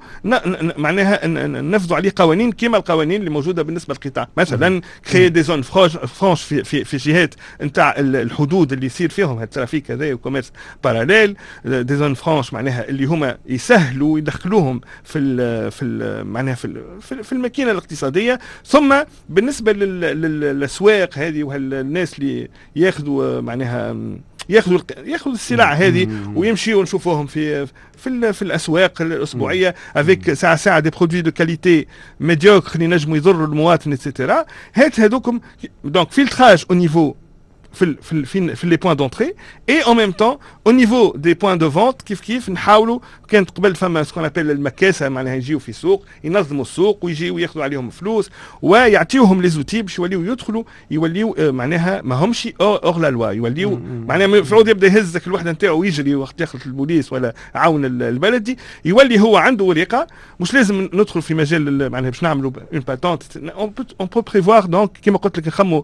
معناها 0.78 1.28
نفذوا 1.62 1.98
عليه 1.98 2.14
قوانين 2.16 2.52
كما 2.52 2.78
القوانين 2.78 3.20
اللي 3.20 3.30
موجودة 3.30 3.64
بالنسبة 3.64 3.94
للقطاع. 3.94 4.28
مثلا 4.38 4.82
créer 5.12 5.30
des 5.30 5.44
zones 5.44 5.62
franches 5.62 6.42
في, 6.42 6.64
في, 6.64 6.84
في 6.84 6.98
جهات 6.98 7.36
نتاع 7.62 7.96
الحدود 7.98 8.74
اللي 8.74 8.86
يصير 8.86 9.10
فيهم 9.10 9.42
ال 9.42 9.49
trafic 9.49 9.92
هذا 9.92 10.14
و 10.14 10.18
commerce 10.18 10.52
parallèle 10.84 11.38
des 11.66 11.96
zones 11.96 12.14
franches 12.14 12.54
معناها 12.54 12.90
اللي 12.90 13.06
هما 13.06 13.38
يسهلوا 13.46 14.18
يدخلوهم 14.18 14.82
في 15.04 15.20
ال 15.20 15.72
في 15.72 15.86
ال 15.86 16.28
معناها 16.28 16.56
في 16.56 16.66
ال 16.66 17.24
في 17.24 17.32
الماكينة 17.32 17.72
الاقتصادية. 17.72 18.40
ثم 18.66 18.96
بالنسبة 19.30 19.72
للأسواق 19.72 21.18
هذه 21.18 21.44
والناس 21.44 22.20
اللي 22.20 22.50
ياخذوا 22.76 23.42
معناها 23.42 23.96
ياخذوا 24.50 24.80
ياخذوا 25.06 25.34
السلع 25.34 25.74
هذه 25.74 26.08
ويمشيوا 26.36 26.84
نشوفوهم 26.84 27.26
في 27.28 27.68
في, 27.98 28.34
في 28.34 28.42
الأسواق 28.42 29.02
الأسبوعية 29.02 29.76
avec 29.96 30.34
ساعه 30.34 30.56
ساعه 30.56 30.80
des 30.80 30.90
produits 30.90 31.22
de 31.22 31.32
qualité 31.32 31.88
médiocre 32.20 32.76
اللي 32.76 32.88
نجموا 32.88 33.18
يضروا 33.18 33.48
المواطن 33.48 33.94
et 33.94 34.07
cetera 34.07 34.46
هات 34.74 35.00
هذوكم 35.00 35.40
donc 35.84 36.12
filtrage 36.12 36.66
au 36.72 36.76
niveau 36.76 37.14
في 37.74 37.96
في 38.02 38.26
في, 38.26 38.56
في 38.56 38.68
les 38.68 38.78
points 38.78 38.96
d'entrée 38.96 39.34
et 39.70 39.82
en 39.82 39.98
même 39.98 40.12
temps 40.12 40.38
au 40.68 40.72
niveau 40.72 41.14
des 41.16 41.34
points 41.34 41.58
de 41.58 41.72
vente 41.72 42.02
كيف 42.02 42.22
كيف 42.22 42.50
نحاولوا 42.50 43.00
كانت 43.28 43.50
قبل 43.50 43.76
فما 43.76 44.04
ce 44.04 44.10
qu'on 44.10 44.26
appelle 44.26 44.52
المكاسه 44.52 45.10
معناها 45.10 45.36
يجيو 45.36 45.60
في 45.60 45.70
السوق 45.70 46.06
ينظموا 46.24 46.62
السوق 46.62 47.06
ويجيو 47.06 47.38
ياخذوا 47.38 47.64
عليهم 47.64 47.90
فلوس 47.90 48.30
ويعطيوهم 48.62 49.42
les 49.42 49.50
outils 49.50 49.82
باش 49.82 50.00
يوليو 50.00 50.24
يدخلوا 50.24 50.64
يوليو 50.92 51.36
معناها 51.40 52.02
ما 52.02 52.16
همش 52.16 52.50
اور 52.62 53.00
لا 53.00 53.10
لوا 53.10 53.32
يوليو 53.32 53.80
معناها 54.08 54.26
المفروض 54.26 54.68
يبدا 54.68 54.88
يهزك 54.88 55.28
الوحده 55.28 55.52
نتاعو 55.52 55.80
ويجري 55.80 56.16
وقت 56.16 56.42
ياخذ 56.42 56.60
البوليس 56.66 57.14
ولا 57.14 57.34
عون 57.56 57.86
البلدي 57.86 58.58
يولي 58.86 59.20
هو 59.20 59.38
عنده 59.38 59.64
ورقه 59.64 60.08
مش 60.40 60.54
لازم 60.54 60.90
ندخل 60.94 61.22
في 61.22 61.34
مجال 61.34 61.90
معناها 61.92 62.10
باش 62.10 62.24
نعملوا 62.24 62.52
une 62.74 62.80
patente 62.80 63.38
on 63.38 64.08
peut 64.14 64.22
prévoir 64.22 64.66
donc 64.66 64.92
كيما 64.92 65.18
قلت 65.18 65.38
لك 65.38 65.48
نخموا 65.48 65.82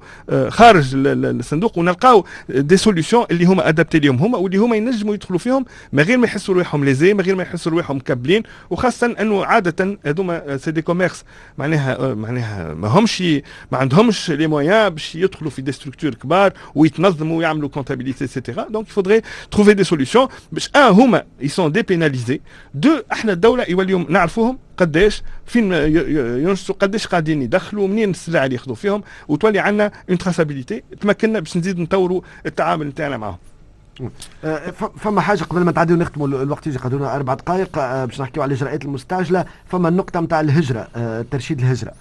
خارج 0.50 0.92
الصندوق 0.96 1.75
ونلقاو 1.78 2.26
des 2.50 2.78
solutions 2.78 3.26
اللي 3.32 3.46
هما 3.46 3.70
adaptées 3.70 4.00
ليهم. 4.00 4.16
هما 4.16 4.38
واللي 4.38 4.58
هما 4.58 4.76
ينجموا 4.76 5.14
يدخلوا 5.14 5.40
فيهم 5.40 5.66
من 5.94 6.04
غير 6.04 6.18
ما 6.18 6.26
يحسوا 6.28 6.56
روحهم 6.56 6.86
lésés 6.86 7.14
من 7.14 7.22
غير 7.22 7.36
ما 7.36 7.44
يحسوا 7.44 7.72
روحهم 7.72 7.98
مكبلين 7.98 8.44
وخاصة 8.70 9.16
أنه 9.20 9.46
عادة 9.46 9.98
هذوما 10.06 10.58
c'est 10.58 10.72
des 10.72 10.82
commerces 10.82 11.24
معناها 11.58 12.14
معناها 12.14 12.74
ما 12.74 12.88
همش 12.88 13.22
ما 13.72 13.78
عندهمش 13.78 14.32
les 14.32 14.48
moyens 14.48 14.90
باش 14.90 15.16
يدخلوا 15.16 15.52
في 15.52 15.62
des 15.62 15.72
structures 15.72 16.14
كبار 16.14 16.54
ويتنظموا 16.76 17.38
ويعملوا 17.38 17.70
comptabilité 17.70 18.24
et 18.26 18.36
cetera 18.36 18.68
donc 18.70 18.88
il 18.88 18.95
faudrait 18.95 19.22
trouver 19.52 19.74
des 19.74 19.84
solutions 19.84 20.28
باش 20.52 20.70
ان 20.76 20.82
هما 20.82 21.24
ils 21.42 21.55
sont 21.55 21.72
dépénalisés 21.72 22.42
donc 22.74 22.90
أحنا 23.12 23.32
الدولة 23.34 23.66
يوليو 23.70 24.00
نعرفوهم 24.10 24.58
قداش 24.78 25.24
فين 25.46 25.74
ينشطوا 26.44 26.76
قداش 26.76 27.08
قاعدين 27.08 27.42
يدخلوا 27.42 27.88
منين 27.88 28.10
السلع 28.10 28.46
اللي 28.46 28.56
ياخذوا 28.56 28.76
فيهم 28.76 29.04
وتولي 29.28 29.60
عندنا 29.60 29.92
une 30.10 30.18
traçabilité 30.18 30.84
تمكننا 31.02 31.40
باش 31.40 31.58
نزيد 31.58 31.80
نطوروا 31.80 32.22
التعامل 32.46 32.88
نتاعنا 32.88 33.18
معهم 33.18 33.34
أه، 33.34 33.55
فما 34.98 35.22
حاجة 35.22 35.44
قبل 35.44 35.62
ما 35.62 35.72
تعديو 35.72 35.96
نختموا 35.96 36.28
الوقت 36.28 36.68
يجي 36.68 36.78
قدرونا 36.78 37.16
أربع 37.16 37.34
دقائق 37.34 37.78
أه، 37.78 38.06
باش 38.06 38.22
نحكيو 38.22 38.44
على 38.44 38.50
الاجراءات 38.50 38.86
المستعجلة. 38.86 39.46
فما 39.68 39.90
النقطة 39.90 40.20
نتاع 40.20 40.40
الهجرة 40.40 40.88
أه، 40.96 41.26
ترشيد 41.32 41.60
الهجرة. 41.60 41.94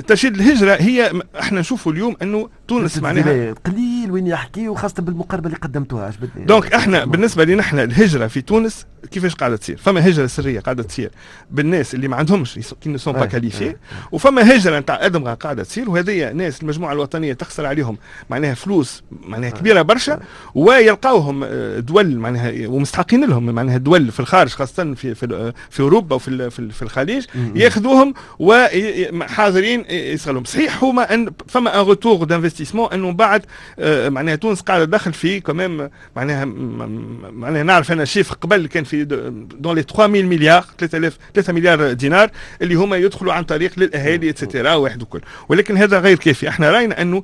ترشيد 0.00 0.34
الهجرة 0.34 0.74
هي 0.74 1.12
إحنا 1.40 1.60
نشوفوا 1.60 1.92
اليوم 1.92 2.16
إنه 2.22 2.48
تونس 2.68 2.98
معناها 2.98 3.52
قليل 3.52 4.10
وين 4.10 4.26
يحكي 4.26 4.68
وخاصه 4.68 5.02
بالمقاربة 5.02 5.46
اللي 5.46 5.58
قدمتوها 5.58 6.06
عجبتني. 6.06 6.44
donc 6.44 6.74
إحنا 6.74 7.04
بالنسبة 7.04 7.44
لنا 7.44 7.60
إحنا 7.60 7.82
الهجرة 7.82 8.26
في 8.26 8.40
تونس 8.40 8.86
كيفاش 9.10 9.34
قاعدة 9.34 9.56
تصير؟ 9.56 9.76
فما 9.76 10.08
هجرة 10.08 10.26
سرية 10.26 10.60
قاعدة 10.60 10.82
تصير 10.82 11.10
بالناس 11.50 11.94
اللي 11.94 12.08
ما 12.08 12.16
عندهمش 12.16 12.58
qui 12.80 12.88
ne 12.88 12.98
sont 12.98 13.14
pas 13.14 13.26
qualifiés 13.26 13.76
وفما 14.12 14.56
هجرة 14.56 14.78
نتاع 14.78 15.06
أدمغة 15.06 15.28
قاعدة 15.28 15.62
تصير 15.62 15.90
وهذه 15.90 16.32
ناس 16.32 16.62
المجموعة 16.62 16.92
الوطنية 16.92 17.32
تخسر 17.32 17.66
عليهم 17.66 17.98
معناها 18.30 18.54
فلوس 18.54 19.02
معناها 19.26 19.50
كبيرة 19.50 19.82
برشا 19.82 20.20
ويلقاوهم 20.56 21.44
آه، 21.44 21.78
دول 21.78 22.16
معناها 22.16 22.68
ومستحقين 22.68 23.24
لهم 23.24 23.44
معناها 23.44 23.76
دول 23.76 24.12
في 24.12 24.20
الخارج 24.20 24.50
خاصة 24.50 24.94
في 24.94 25.14
في, 25.14 25.52
في 25.70 25.80
أوروبا 25.80 26.16
وفي 26.16 26.50
في 26.50 26.82
الخليج 26.82 27.24
ياخذوهم 27.54 28.14
وحاضرين 28.38 29.84
يسغلهم 29.90 30.44
صحيح 30.44 30.84
هما 30.84 31.14
أن 31.14 31.30
فما 31.48 31.80
un 31.80 31.86
retour 31.86 32.24
d'investissement 32.24 32.92
أنه 32.92 33.12
بعد 33.12 33.42
آه، 33.78 34.08
معناها 34.08 34.36
تونس 34.36 34.60
قاعدة 34.60 34.84
تدخل 34.84 35.12
في 35.12 35.40
كمان 35.40 35.90
معناها 36.16 36.44
معناها 36.44 37.62
نعرف 37.62 37.92
un 37.92 38.04
chiffre 38.04 38.32
قبل 38.32 38.66
كان 38.66 38.84
في 38.84 39.04
dans 39.04 39.74
les 39.74 39.82
3000 39.82 40.10
مليار 40.10 40.64
3000 40.78 41.18
3 41.34 41.52
مليار 41.52 41.92
دينار 41.92 42.30
اللي 42.62 42.74
هما 42.74 42.96
يدخلوا 42.96 43.32
عن 43.32 43.44
طريق 43.44 43.72
للأهالي 43.76 44.30
et 44.30 44.41
cetera 44.41 44.74
واحد 44.74 45.02
وكل. 45.02 45.20
ولكن 45.48 45.76
هذا 45.76 45.98
غير 45.98 46.16
كافي. 46.16 46.48
إحنا 46.48 46.70
رأينا 46.70 47.02
أنه 47.02 47.22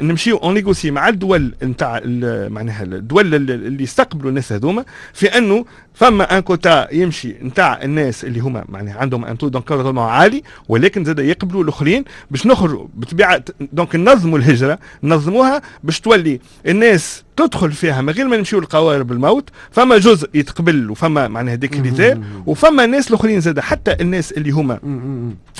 نمشيو 0.00 0.36
on 0.36 0.54
négocie 0.54 0.90
مع 0.90 1.08
الدول 1.08 1.54
نتاع 1.62 2.00
معناها 2.48 2.73
الدول 2.82 3.34
اللي 3.50 3.82
يستقبلوا 3.82 4.30
الناس 4.30 4.52
هذوما 4.52 4.84
في 5.12 5.26
أنه 5.38 5.64
فما 5.94 6.36
un 6.36 6.40
quota 6.40 6.94
يمشي 6.94 7.34
نتاع 7.42 7.82
الناس 7.82 8.24
اللي 8.24 8.40
هما 8.40 8.64
معناها 8.68 8.98
عندهم 8.98 9.24
un 9.24 9.38
taux 9.38 9.48
d'encadrement 9.48 10.04
عالي 10.04 10.42
ولكن 10.68 11.04
زاد 11.04 11.18
يقبلوا 11.18 11.62
الآخرين 11.62 12.04
باش 12.30 12.46
نخرجوا 12.46 12.86
بطبيعه 12.94 13.44
donc 13.72 13.96
ننظموا 13.96 14.38
الهجرة 14.38 14.78
ننظموها 15.02 15.62
باش 15.84 16.00
تولي 16.00 16.40
الناس 16.66 17.24
تدخل 17.36 17.72
فيها 17.72 18.02
من 18.02 18.10
غير 18.10 18.28
ما 18.28 18.36
نمشيو 18.36 18.60
لقوارب 18.60 19.12
الموت 19.12 19.50
فما 19.70 19.98
جزء 19.98 20.28
يتقبل 20.34 20.90
وفما 20.90 21.28
معناها 21.28 21.54
des 21.54 21.68
critères 21.68 22.20
وفما 22.46 22.86
ناس 22.86 23.08
الآخرين 23.08 23.40
زاد 23.40 23.60
حتى 23.60 23.96
الناس 24.00 24.32
اللي 24.32 24.50
هما 24.50 24.78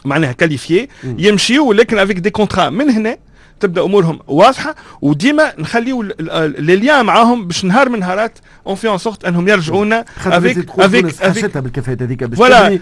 معناها 0.05 0.33
qualifiés 0.33 0.89
يمشيو 1.05 1.69
ولكن 1.69 1.99
avec 1.99 2.19
des 2.19 2.31
contrats 2.31 2.71
من 2.71 2.91
هنا 2.91 3.17
تبدأ 3.61 3.85
أمورهم 3.85 4.21
واضحة 4.27 4.75
وديما 5.03 5.53
نخليو 5.59 6.03
les 6.03 6.77
liens 6.77 7.05
معاهم 7.05 7.47
باش 7.47 7.65
نهار 7.65 7.89
من 7.89 7.99
نهارات 7.99 8.39
on 8.67 8.75
fait 8.75 8.91
en 8.91 8.99
sorte 8.99 9.25
أنهم 9.25 9.49
يرجعونا 9.49 10.05
avec 10.27 10.71
avec 10.79 11.23
حسيتها 11.23 11.61
بالكفاءات 11.61 12.03
هذيك 12.03 12.25
باش 12.25 12.39
voilà 12.39 12.79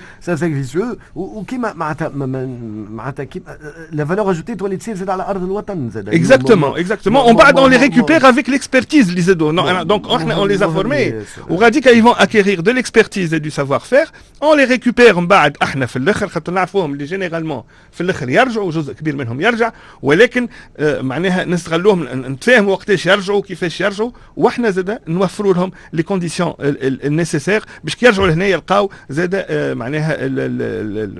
وكيما 1.15 1.73
معناتها 1.73 2.09
معناتها 2.09 3.25
كيما 3.25 3.59
la 3.93 4.05
valeur 4.05 4.31
ajoutée 4.31 4.55
تولي 4.55 4.77
تصير 4.77 4.95
زاد 4.95 5.11
على 5.11 5.23
أرض 5.23 5.43
الوطن 5.43 5.91
زاد. 5.91 6.09
exactement 6.09 6.79
exactement 6.79 7.23
ومن 7.23 7.37
بعد 7.37 7.59
on 7.59 7.71
les 7.71 7.77
récupère 7.77 8.31
avec 8.31 8.49
l'expertise 8.49 9.09
اللي 9.09 9.21
زادوا 9.21 9.83
donc 9.83 10.07
إحنا 10.11 10.35
on 10.35 10.49
les 10.49 10.59
forme 10.59 11.15
وغاديك 11.49 11.87
ils 11.87 12.15
vont 12.17 12.61
acquérir 12.61 12.71
de 12.71 13.35
l'expertise 13.35 13.51
du 13.51 13.81
savoir-faire 13.81 14.07
on 14.43 14.57
les 14.59 14.65
récupère 14.65 15.21
من 15.21 15.27
بعد 15.27 15.57
إحنا 15.63 15.87
في 15.87 15.97
الآخر 15.97 16.29
خاطر 16.29 16.53
نعرفوهم 16.53 16.93
اللي 16.93 17.05
généralement 17.05 17.63
في 17.93 18.01
الآخر 18.01 18.29
يرجعوا 18.29 18.71
جزء 18.71 18.93
كبير 18.93 19.17
منهم 19.17 19.41
يرجع 19.41 19.73
ولكن 20.03 20.43
آه، 20.43 20.49
معناها 20.81 21.45
نستغلوهم 21.45 22.09
نتفاهموا 22.33 22.73
وقتاش 22.73 23.07
يرجعوا 23.07 23.43
كيفاش 23.43 23.81
يرجعوا 23.81 24.11
وإحنا 24.37 24.71
زاد 24.71 24.99
نوفروا 25.09 25.55
لهم 25.55 25.71
les 25.93 26.03
conditions 26.03 26.53
nécessaires 26.61 27.65
باش 27.85 28.03
يرجعوا 28.03 28.29
لهنا 28.29 28.47
يلقاو 28.47 28.91
زاد 29.11 29.31
آه، 29.35 29.75
معناها 29.75 30.29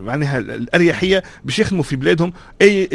معناها 0.01 0.39
الأريحية 0.39 1.23
باش 1.45 1.59
يخدموا 1.59 1.83
في 1.83 1.97
بلادهم 1.97 2.33
اي 2.63 2.89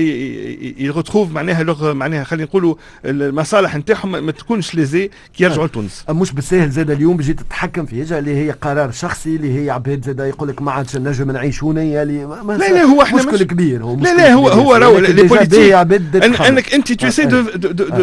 يغتروف 0.78 1.32
معناها 1.32 1.64
leurs 1.64 1.94
معناها 1.94 2.24
خلينا 2.24 2.46
نقولوا 2.46 2.76
المصالح 3.06 3.76
نتاعهم 3.76 4.26
ما 4.26 4.32
تكونش 4.32 4.76
lésées 4.76 5.10
كي 5.34 5.44
يرجعوا 5.44 5.68
لتونس. 5.68 6.06
مش 6.10 6.32
بالساهل 6.32 6.70
زاد 6.70 6.92
اليوم 6.92 7.18
بجي 7.18 7.34
تتحكم 7.34 7.86
في 7.86 8.04
هجرة 8.04 8.20
اللي 8.20 8.36
هي 8.36 8.52
قرار 8.52 8.92
شخصي 8.92 9.36
اللي 9.36 9.60
هي 9.66 9.70
عباد 9.70 10.06
زاد 10.06 10.20
يقول 10.20 10.50
لك 10.50 10.62
ما 10.62 10.72
عادش 10.72 10.96
نجم 10.96 11.32
نعيش 11.32 11.64
هنا 11.64 11.84
لا 12.58 12.74
لا 12.74 12.82
هو 12.84 13.02
إحنا 13.02 13.18
مشكل 13.18 13.44
كبير 13.44 13.84
هو 13.84 13.96
لا 13.96 14.16
لا 14.16 14.34
هو 14.34 14.50
هو 14.50 14.76
راهو 14.76 14.98
les 15.00 15.24
politiques 15.24 15.74
إنك 16.42 16.74
أنت 16.74 16.94
tu 16.94 17.10
essaies 17.10 17.26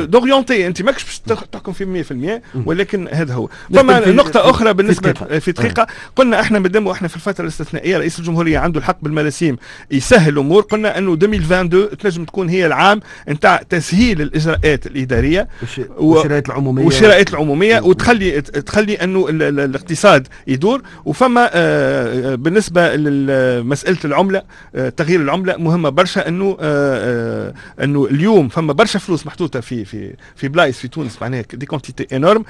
d'orienter 0.07 0.67
أنت 0.67 0.83
ماكش 0.83 1.05
باش 1.05 1.19
تحكم 1.53 1.73
في 1.73 1.85
100% 1.85 2.67
ولكن 2.67 3.09
هذا 3.13 3.35
هو. 3.35 3.49
فما 3.75 4.09
نقطة 4.11 4.51
أخرى 4.51 4.73
بالنسبة 4.73 5.13
في 5.39 5.53
دقيقة. 5.53 5.87
قلنا 6.17 6.41
إحنا 6.41 6.59
مادام 6.59 6.89
إحنا 6.89 7.09
في 7.09 7.17
الفترة 7.17 7.43
الاستثنائية 7.43 7.99
رئيس 7.99 8.19
الجمهورية 8.19 8.59
عنده 8.59 8.81
الحق 8.81 8.99
بالمراسيم 9.03 9.57
يسهل 9.91 10.33
الأمور. 10.33 10.63
قلنا 10.63 10.99
إنه 10.99 11.15
2022 11.15 11.99
تنجم 11.99 12.25
تكون 12.25 12.49
هي 12.49 12.67
العام 12.67 13.01
نتاع 13.29 13.57
تسهيل 13.57 14.21
الإجراءات 14.21 14.87
الإدارية 14.87 15.49
والشراءات 15.97 16.49
العمومية. 16.49 16.85
والشراءات 16.85 17.31
العمومية 17.31 17.81
وتخلي 17.81 18.41
تخلي 18.41 18.95
إنه 18.95 19.27
الاقتصاد 19.31 20.29
يدور. 20.47 20.83
وفما 21.05 21.51
آه، 21.53 22.35
بالنسبة 22.35 22.97
لمساله 22.97 23.99
العملة 24.05 24.43
آه، 24.75 24.89
تغيير 24.89 25.21
العملة 25.21 25.57
مهمة 25.57 25.89
برشا 25.89 26.29
إنه 26.29 26.57
آه، 26.61 27.55
إنه 27.83 28.09
اليوم 28.25 28.49
فما 28.49 28.73
برشا 28.73 28.99
فلوس 28.99 29.27
محطوطة 29.27 29.61
في 29.61 29.85
في 29.85 30.15
في 30.37 30.49
بلايص 30.49 30.79
في 30.79 30.89
تونس 30.89 31.23
معناها 31.23 31.45
des 31.55 31.67
quantités 31.67 32.17
énormes 32.17 32.45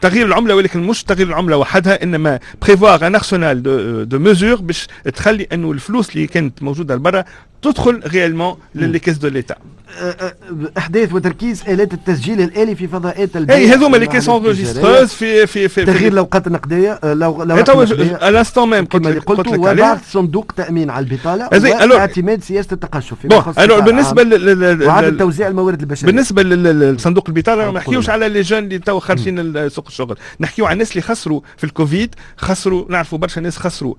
تغيير 0.00 0.26
العملة 0.26 0.54
ولكن 0.54 0.82
مش 0.82 1.04
تغيير 1.04 1.26
العملة 1.28 1.56
وحدها 1.56 2.02
إنما 2.02 2.40
prévoir 2.62 3.06
un 3.06 3.14
arsenal 3.14 3.62
de 3.62 4.02
de 4.02 4.18
mesures 4.18 4.56
باش 4.56 4.86
تخلي 5.14 5.46
إنه 5.52 5.72
الفلوس 5.72 6.10
اللي 6.10 6.26
كانت 6.26 6.62
موجودة 6.62 6.94
لبرا 6.94 7.24
تدخل 7.62 8.02
réellement 8.06 8.56
ل 8.74 8.80
les 8.80 8.98
caisses 8.98 9.18
de 9.18 9.28
l'État 9.28 9.54
أحداث 10.78 11.12
وتركيز 11.12 11.62
آلات 11.68 11.94
التسجيل 11.94 12.40
الآلي 12.40 12.74
في 12.74 12.88
فضاءات 12.88 13.36
البيع 13.36 13.56
et 13.56 13.68
هذوما 13.68 13.96
les 13.96 14.06
caisses 14.06 14.28
enregistreuses 14.28 15.08
في 15.08 15.46
في 15.46 15.68
في 15.68 15.84
تغيير 15.84 16.12
الاوقات 16.12 16.46
النقديه 16.46 17.00
لو 17.04 17.42
لو 17.42 17.58
à 17.58 17.69
l'instant 17.69 18.70
même 18.70 18.84
قلت 18.84 19.06
لك 19.06 19.24
قلت 19.24 19.48
وبعث 19.48 20.12
صندوق 20.12 20.52
تأمين 20.56 20.90
على 20.90 21.06
البطالة 21.06 21.48
واعتماد 21.94 22.42
سياسة 22.42 22.68
التقشف 22.72 23.16
alors 23.58 23.80
بالنسبة 23.80 24.22
وعدم 24.86 25.16
توزيع 25.16 25.48
الموارد 25.48 25.80
البشرية. 25.80 26.06
بالنسبة 26.12 26.42
للصندوق 26.42 27.24
البطالة 27.28 27.64
ما 27.72 27.78
نحكيوش 27.78 28.10
على 28.10 28.28
les 28.28 28.40
jeunes 28.40 28.58
اللي 28.58 28.78
تو 28.78 29.00
خارجين 29.00 29.68
سوق 29.68 29.86
الشغل. 29.86 30.16
نحكيو 30.40 30.66
على 30.66 30.72
الناس 30.72 30.90
اللي 30.90 31.02
خسروا 31.02 31.40
في 31.56 31.64
الكوفيد 31.64 32.14
خسروا 32.36 32.84
نعرفوا 32.88 33.18
برشا 33.18 33.40
ناس 33.40 33.56
خسروا 33.56 33.94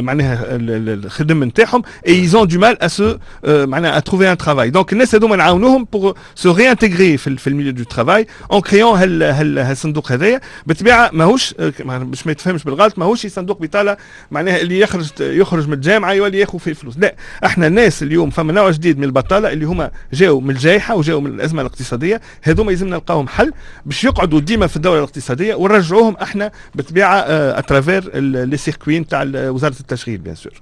معناها 0.00 0.46
الخدم 0.50 1.44
نتاعهم 1.44 1.82
et 2.08 2.26
ils 2.40 2.44
ont 2.44 2.48
du 2.48 2.66
mal 2.66 2.82
à 2.82 2.88
se 2.88 3.16
معناها 3.46 3.96
à 3.96 4.00
trouver 4.00 4.32
un 4.32 4.36
travail 4.36 4.70
donc 4.70 4.92
الناس 4.92 5.14
هذوما 5.14 5.36
نعاونوهم 5.36 5.86
pour 5.92 6.14
se 6.34 6.52
réintégrer 6.52 7.16
في, 7.16 7.36
في 7.36 7.46
ال 7.46 7.50
milieu 7.50 7.72
de 7.72 7.84
travail 7.84 8.26
en 8.52 8.60
créant 8.60 8.98
هال 8.98 9.22
هال 9.22 9.58
هالصندوق 9.58 10.12
هذايا 10.12 10.40
بالطبيعه 10.66 11.10
ماهوش 11.12 11.54
باش 11.78 12.26
ما 12.26 12.32
يتفهمش 12.32 12.64
بالغلط 12.64 12.98
ماهوش 12.98 13.26
صندوق 13.26 13.60
بطاله 13.62 13.96
معناها 14.30 14.60
اللي 14.60 14.80
يخرج 14.80 15.10
يخرج 15.20 15.66
من 15.66 15.72
الجامعة 15.72 16.12
يولي 16.12 16.38
ياخذ 16.38 16.58
فيه 16.58 16.72
فلوس 16.72 16.98
لا 16.98 17.14
إحنا 17.44 17.66
الناس 17.66 18.02
اليوم 18.02 18.30
فما 18.30 18.52
نوع 18.52 18.70
جديد 18.70 18.98
من 18.98 19.04
البطاله 19.04 19.52
اللي 19.52 19.64
هما 19.64 19.90
جاوا 20.12 20.40
من 20.40 20.50
الجائحه 20.50 20.94
وجاوا 20.94 21.20
من 21.20 21.30
الازمه 21.34 21.60
الاقتصاديه 21.60 22.20
هذوما 22.42 22.72
يلزم 22.72 22.88
نلقاهم 22.88 23.28
حل 23.28 23.52
باش 23.86 24.04
يقعدوا 24.04 24.40
ديما 24.40 24.66
في 24.66 24.76
الدولة 24.76 24.98
الاقتصاديه 24.98 25.54
ونرجعوهم 25.54 26.16
إحنا 26.22 26.50
بالطبيعه 26.74 27.18
à 27.58 27.65
travers 27.65 28.18
les 28.18 28.56
circuits 28.56 28.98
نتاع 28.98 29.22
وزاره 29.34 29.74
التشغيل 29.80 30.18
bien 30.18 30.34
sûr 30.34 30.52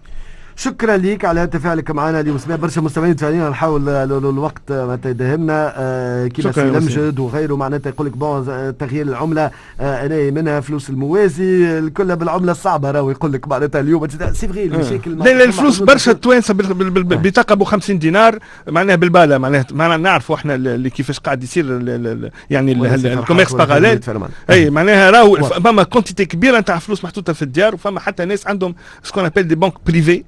شكرا 0.58 0.96
ليك 0.96 1.24
على 1.24 1.46
تفاعلك 1.46 1.90
معنا 1.90 2.20
اليوم. 2.20 2.38
سمع 2.38 2.56
برشا 2.56 2.80
مستمعين 2.80 3.16
تفاعلين 3.16 3.48
نحاول 3.48 3.88
الوقت 3.88 4.72
معناتها 4.72 5.10
يدهمنا. 5.10 5.72
آه 5.76 6.26
كيما 6.26 6.52
سي 6.52 6.62
الامجد 6.62 7.18
وغيره 7.18 7.56
معناتها 7.56 7.90
يقول 7.90 8.06
لك 8.06 8.16
bon 8.16 8.76
تغيير 8.78 9.06
العملة 9.06 9.50
آه 9.80 10.06
أنا 10.06 10.30
منها 10.30 10.60
فلوس 10.60 10.90
الموازي 10.90 11.78
الكل 11.78 12.16
بالعملة 12.16 12.52
الصعبة 12.52 12.90
راهو 12.90 13.10
يقول 13.10 13.32
لك 13.32 13.48
معناتها 13.48 13.80
اليوم 13.80 14.08
c'est 14.32 14.48
vrai 14.48 14.64
المشاكل 14.64 15.18
لا 15.18 15.24
لا 15.24 15.44
الفلوس 15.44 15.78
برشا 15.82 16.12
التوانسه 16.12 16.54
بطاقه 16.54 17.54
ب 17.54 17.64
50 17.64 17.98
دينار 17.98 18.38
معناها 18.68 18.96
بالباله 18.96 19.38
معناها 19.38 19.66
معناها 19.72 19.96
نعرفوا 19.96 20.36
إحنا 20.36 20.54
اللي 20.54 20.90
كيفاش 20.90 21.18
قاعد 21.18 21.42
يصير 21.42 21.64
يعني 22.50 22.72
ال 22.72 22.81
commerce 22.81 23.52
parallèle 23.52 24.00
أي 24.50 24.70
معناها 24.70 25.10
راهو 25.10 25.36
فما 25.36 25.82
quantité 25.82 26.24
كبيرة 26.24 26.58
نتاع 26.60 26.78
فلوس 26.78 27.04
محطوطة 27.04 27.32
في 27.32 27.42
الديار 27.42 27.74
وفما 27.74 28.00
حتى 28.00 28.24
ناس 28.24 28.46
عندهم 28.46 28.74
ce 29.02 29.09
qu'on 29.09 29.24
appelle 29.24 29.48
des 29.48 29.54
banques 29.54 29.74
privées 29.86 30.24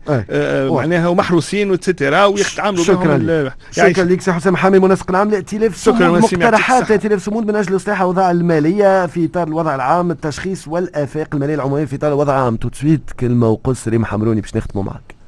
معناها 0.71 1.09
ومحروسين 1.09 1.71
et 1.71 1.84
cetera 1.84 2.25
ويتعاملوا 2.25 2.85
شكرا 2.85 3.53
شكرا 3.71 4.05
لك 4.05 4.21
سي 4.21 4.33
حسام 4.33 4.57
حامي 4.57 4.79
منسق 4.79 5.11
العام 5.11 5.31
لائتلاف 5.31 5.83
شكرا 5.85 6.09
مقترحات. 6.09 6.91
ائتلاف 6.91 7.25
صمود 7.25 7.47
من 7.47 7.57
أجل 7.57 7.77
اصلاح 7.77 8.01
الاوضاع 8.01 8.31
المالية 8.31 9.07
في 9.07 9.25
اطار 9.25 9.49
الوضع 9.49 9.75
العام 9.75 10.11
التشخيص 10.11 10.69
والآفاق 10.69 11.29
المالية 11.35 11.55
العمومية 11.55 11.85
في 11.85 11.97
اطار 11.97 12.13
الوضع 12.13 12.33
العام. 12.33 12.57
tout 12.57 12.65
de 12.65 12.69
suite 12.73 13.11
كلمة 13.21 13.49
وقص. 13.49 13.89
ريم 13.89 14.05
حمروني 14.05 14.41
باش 14.41 14.57
نختموا 14.57 14.85
معك. 14.85 15.20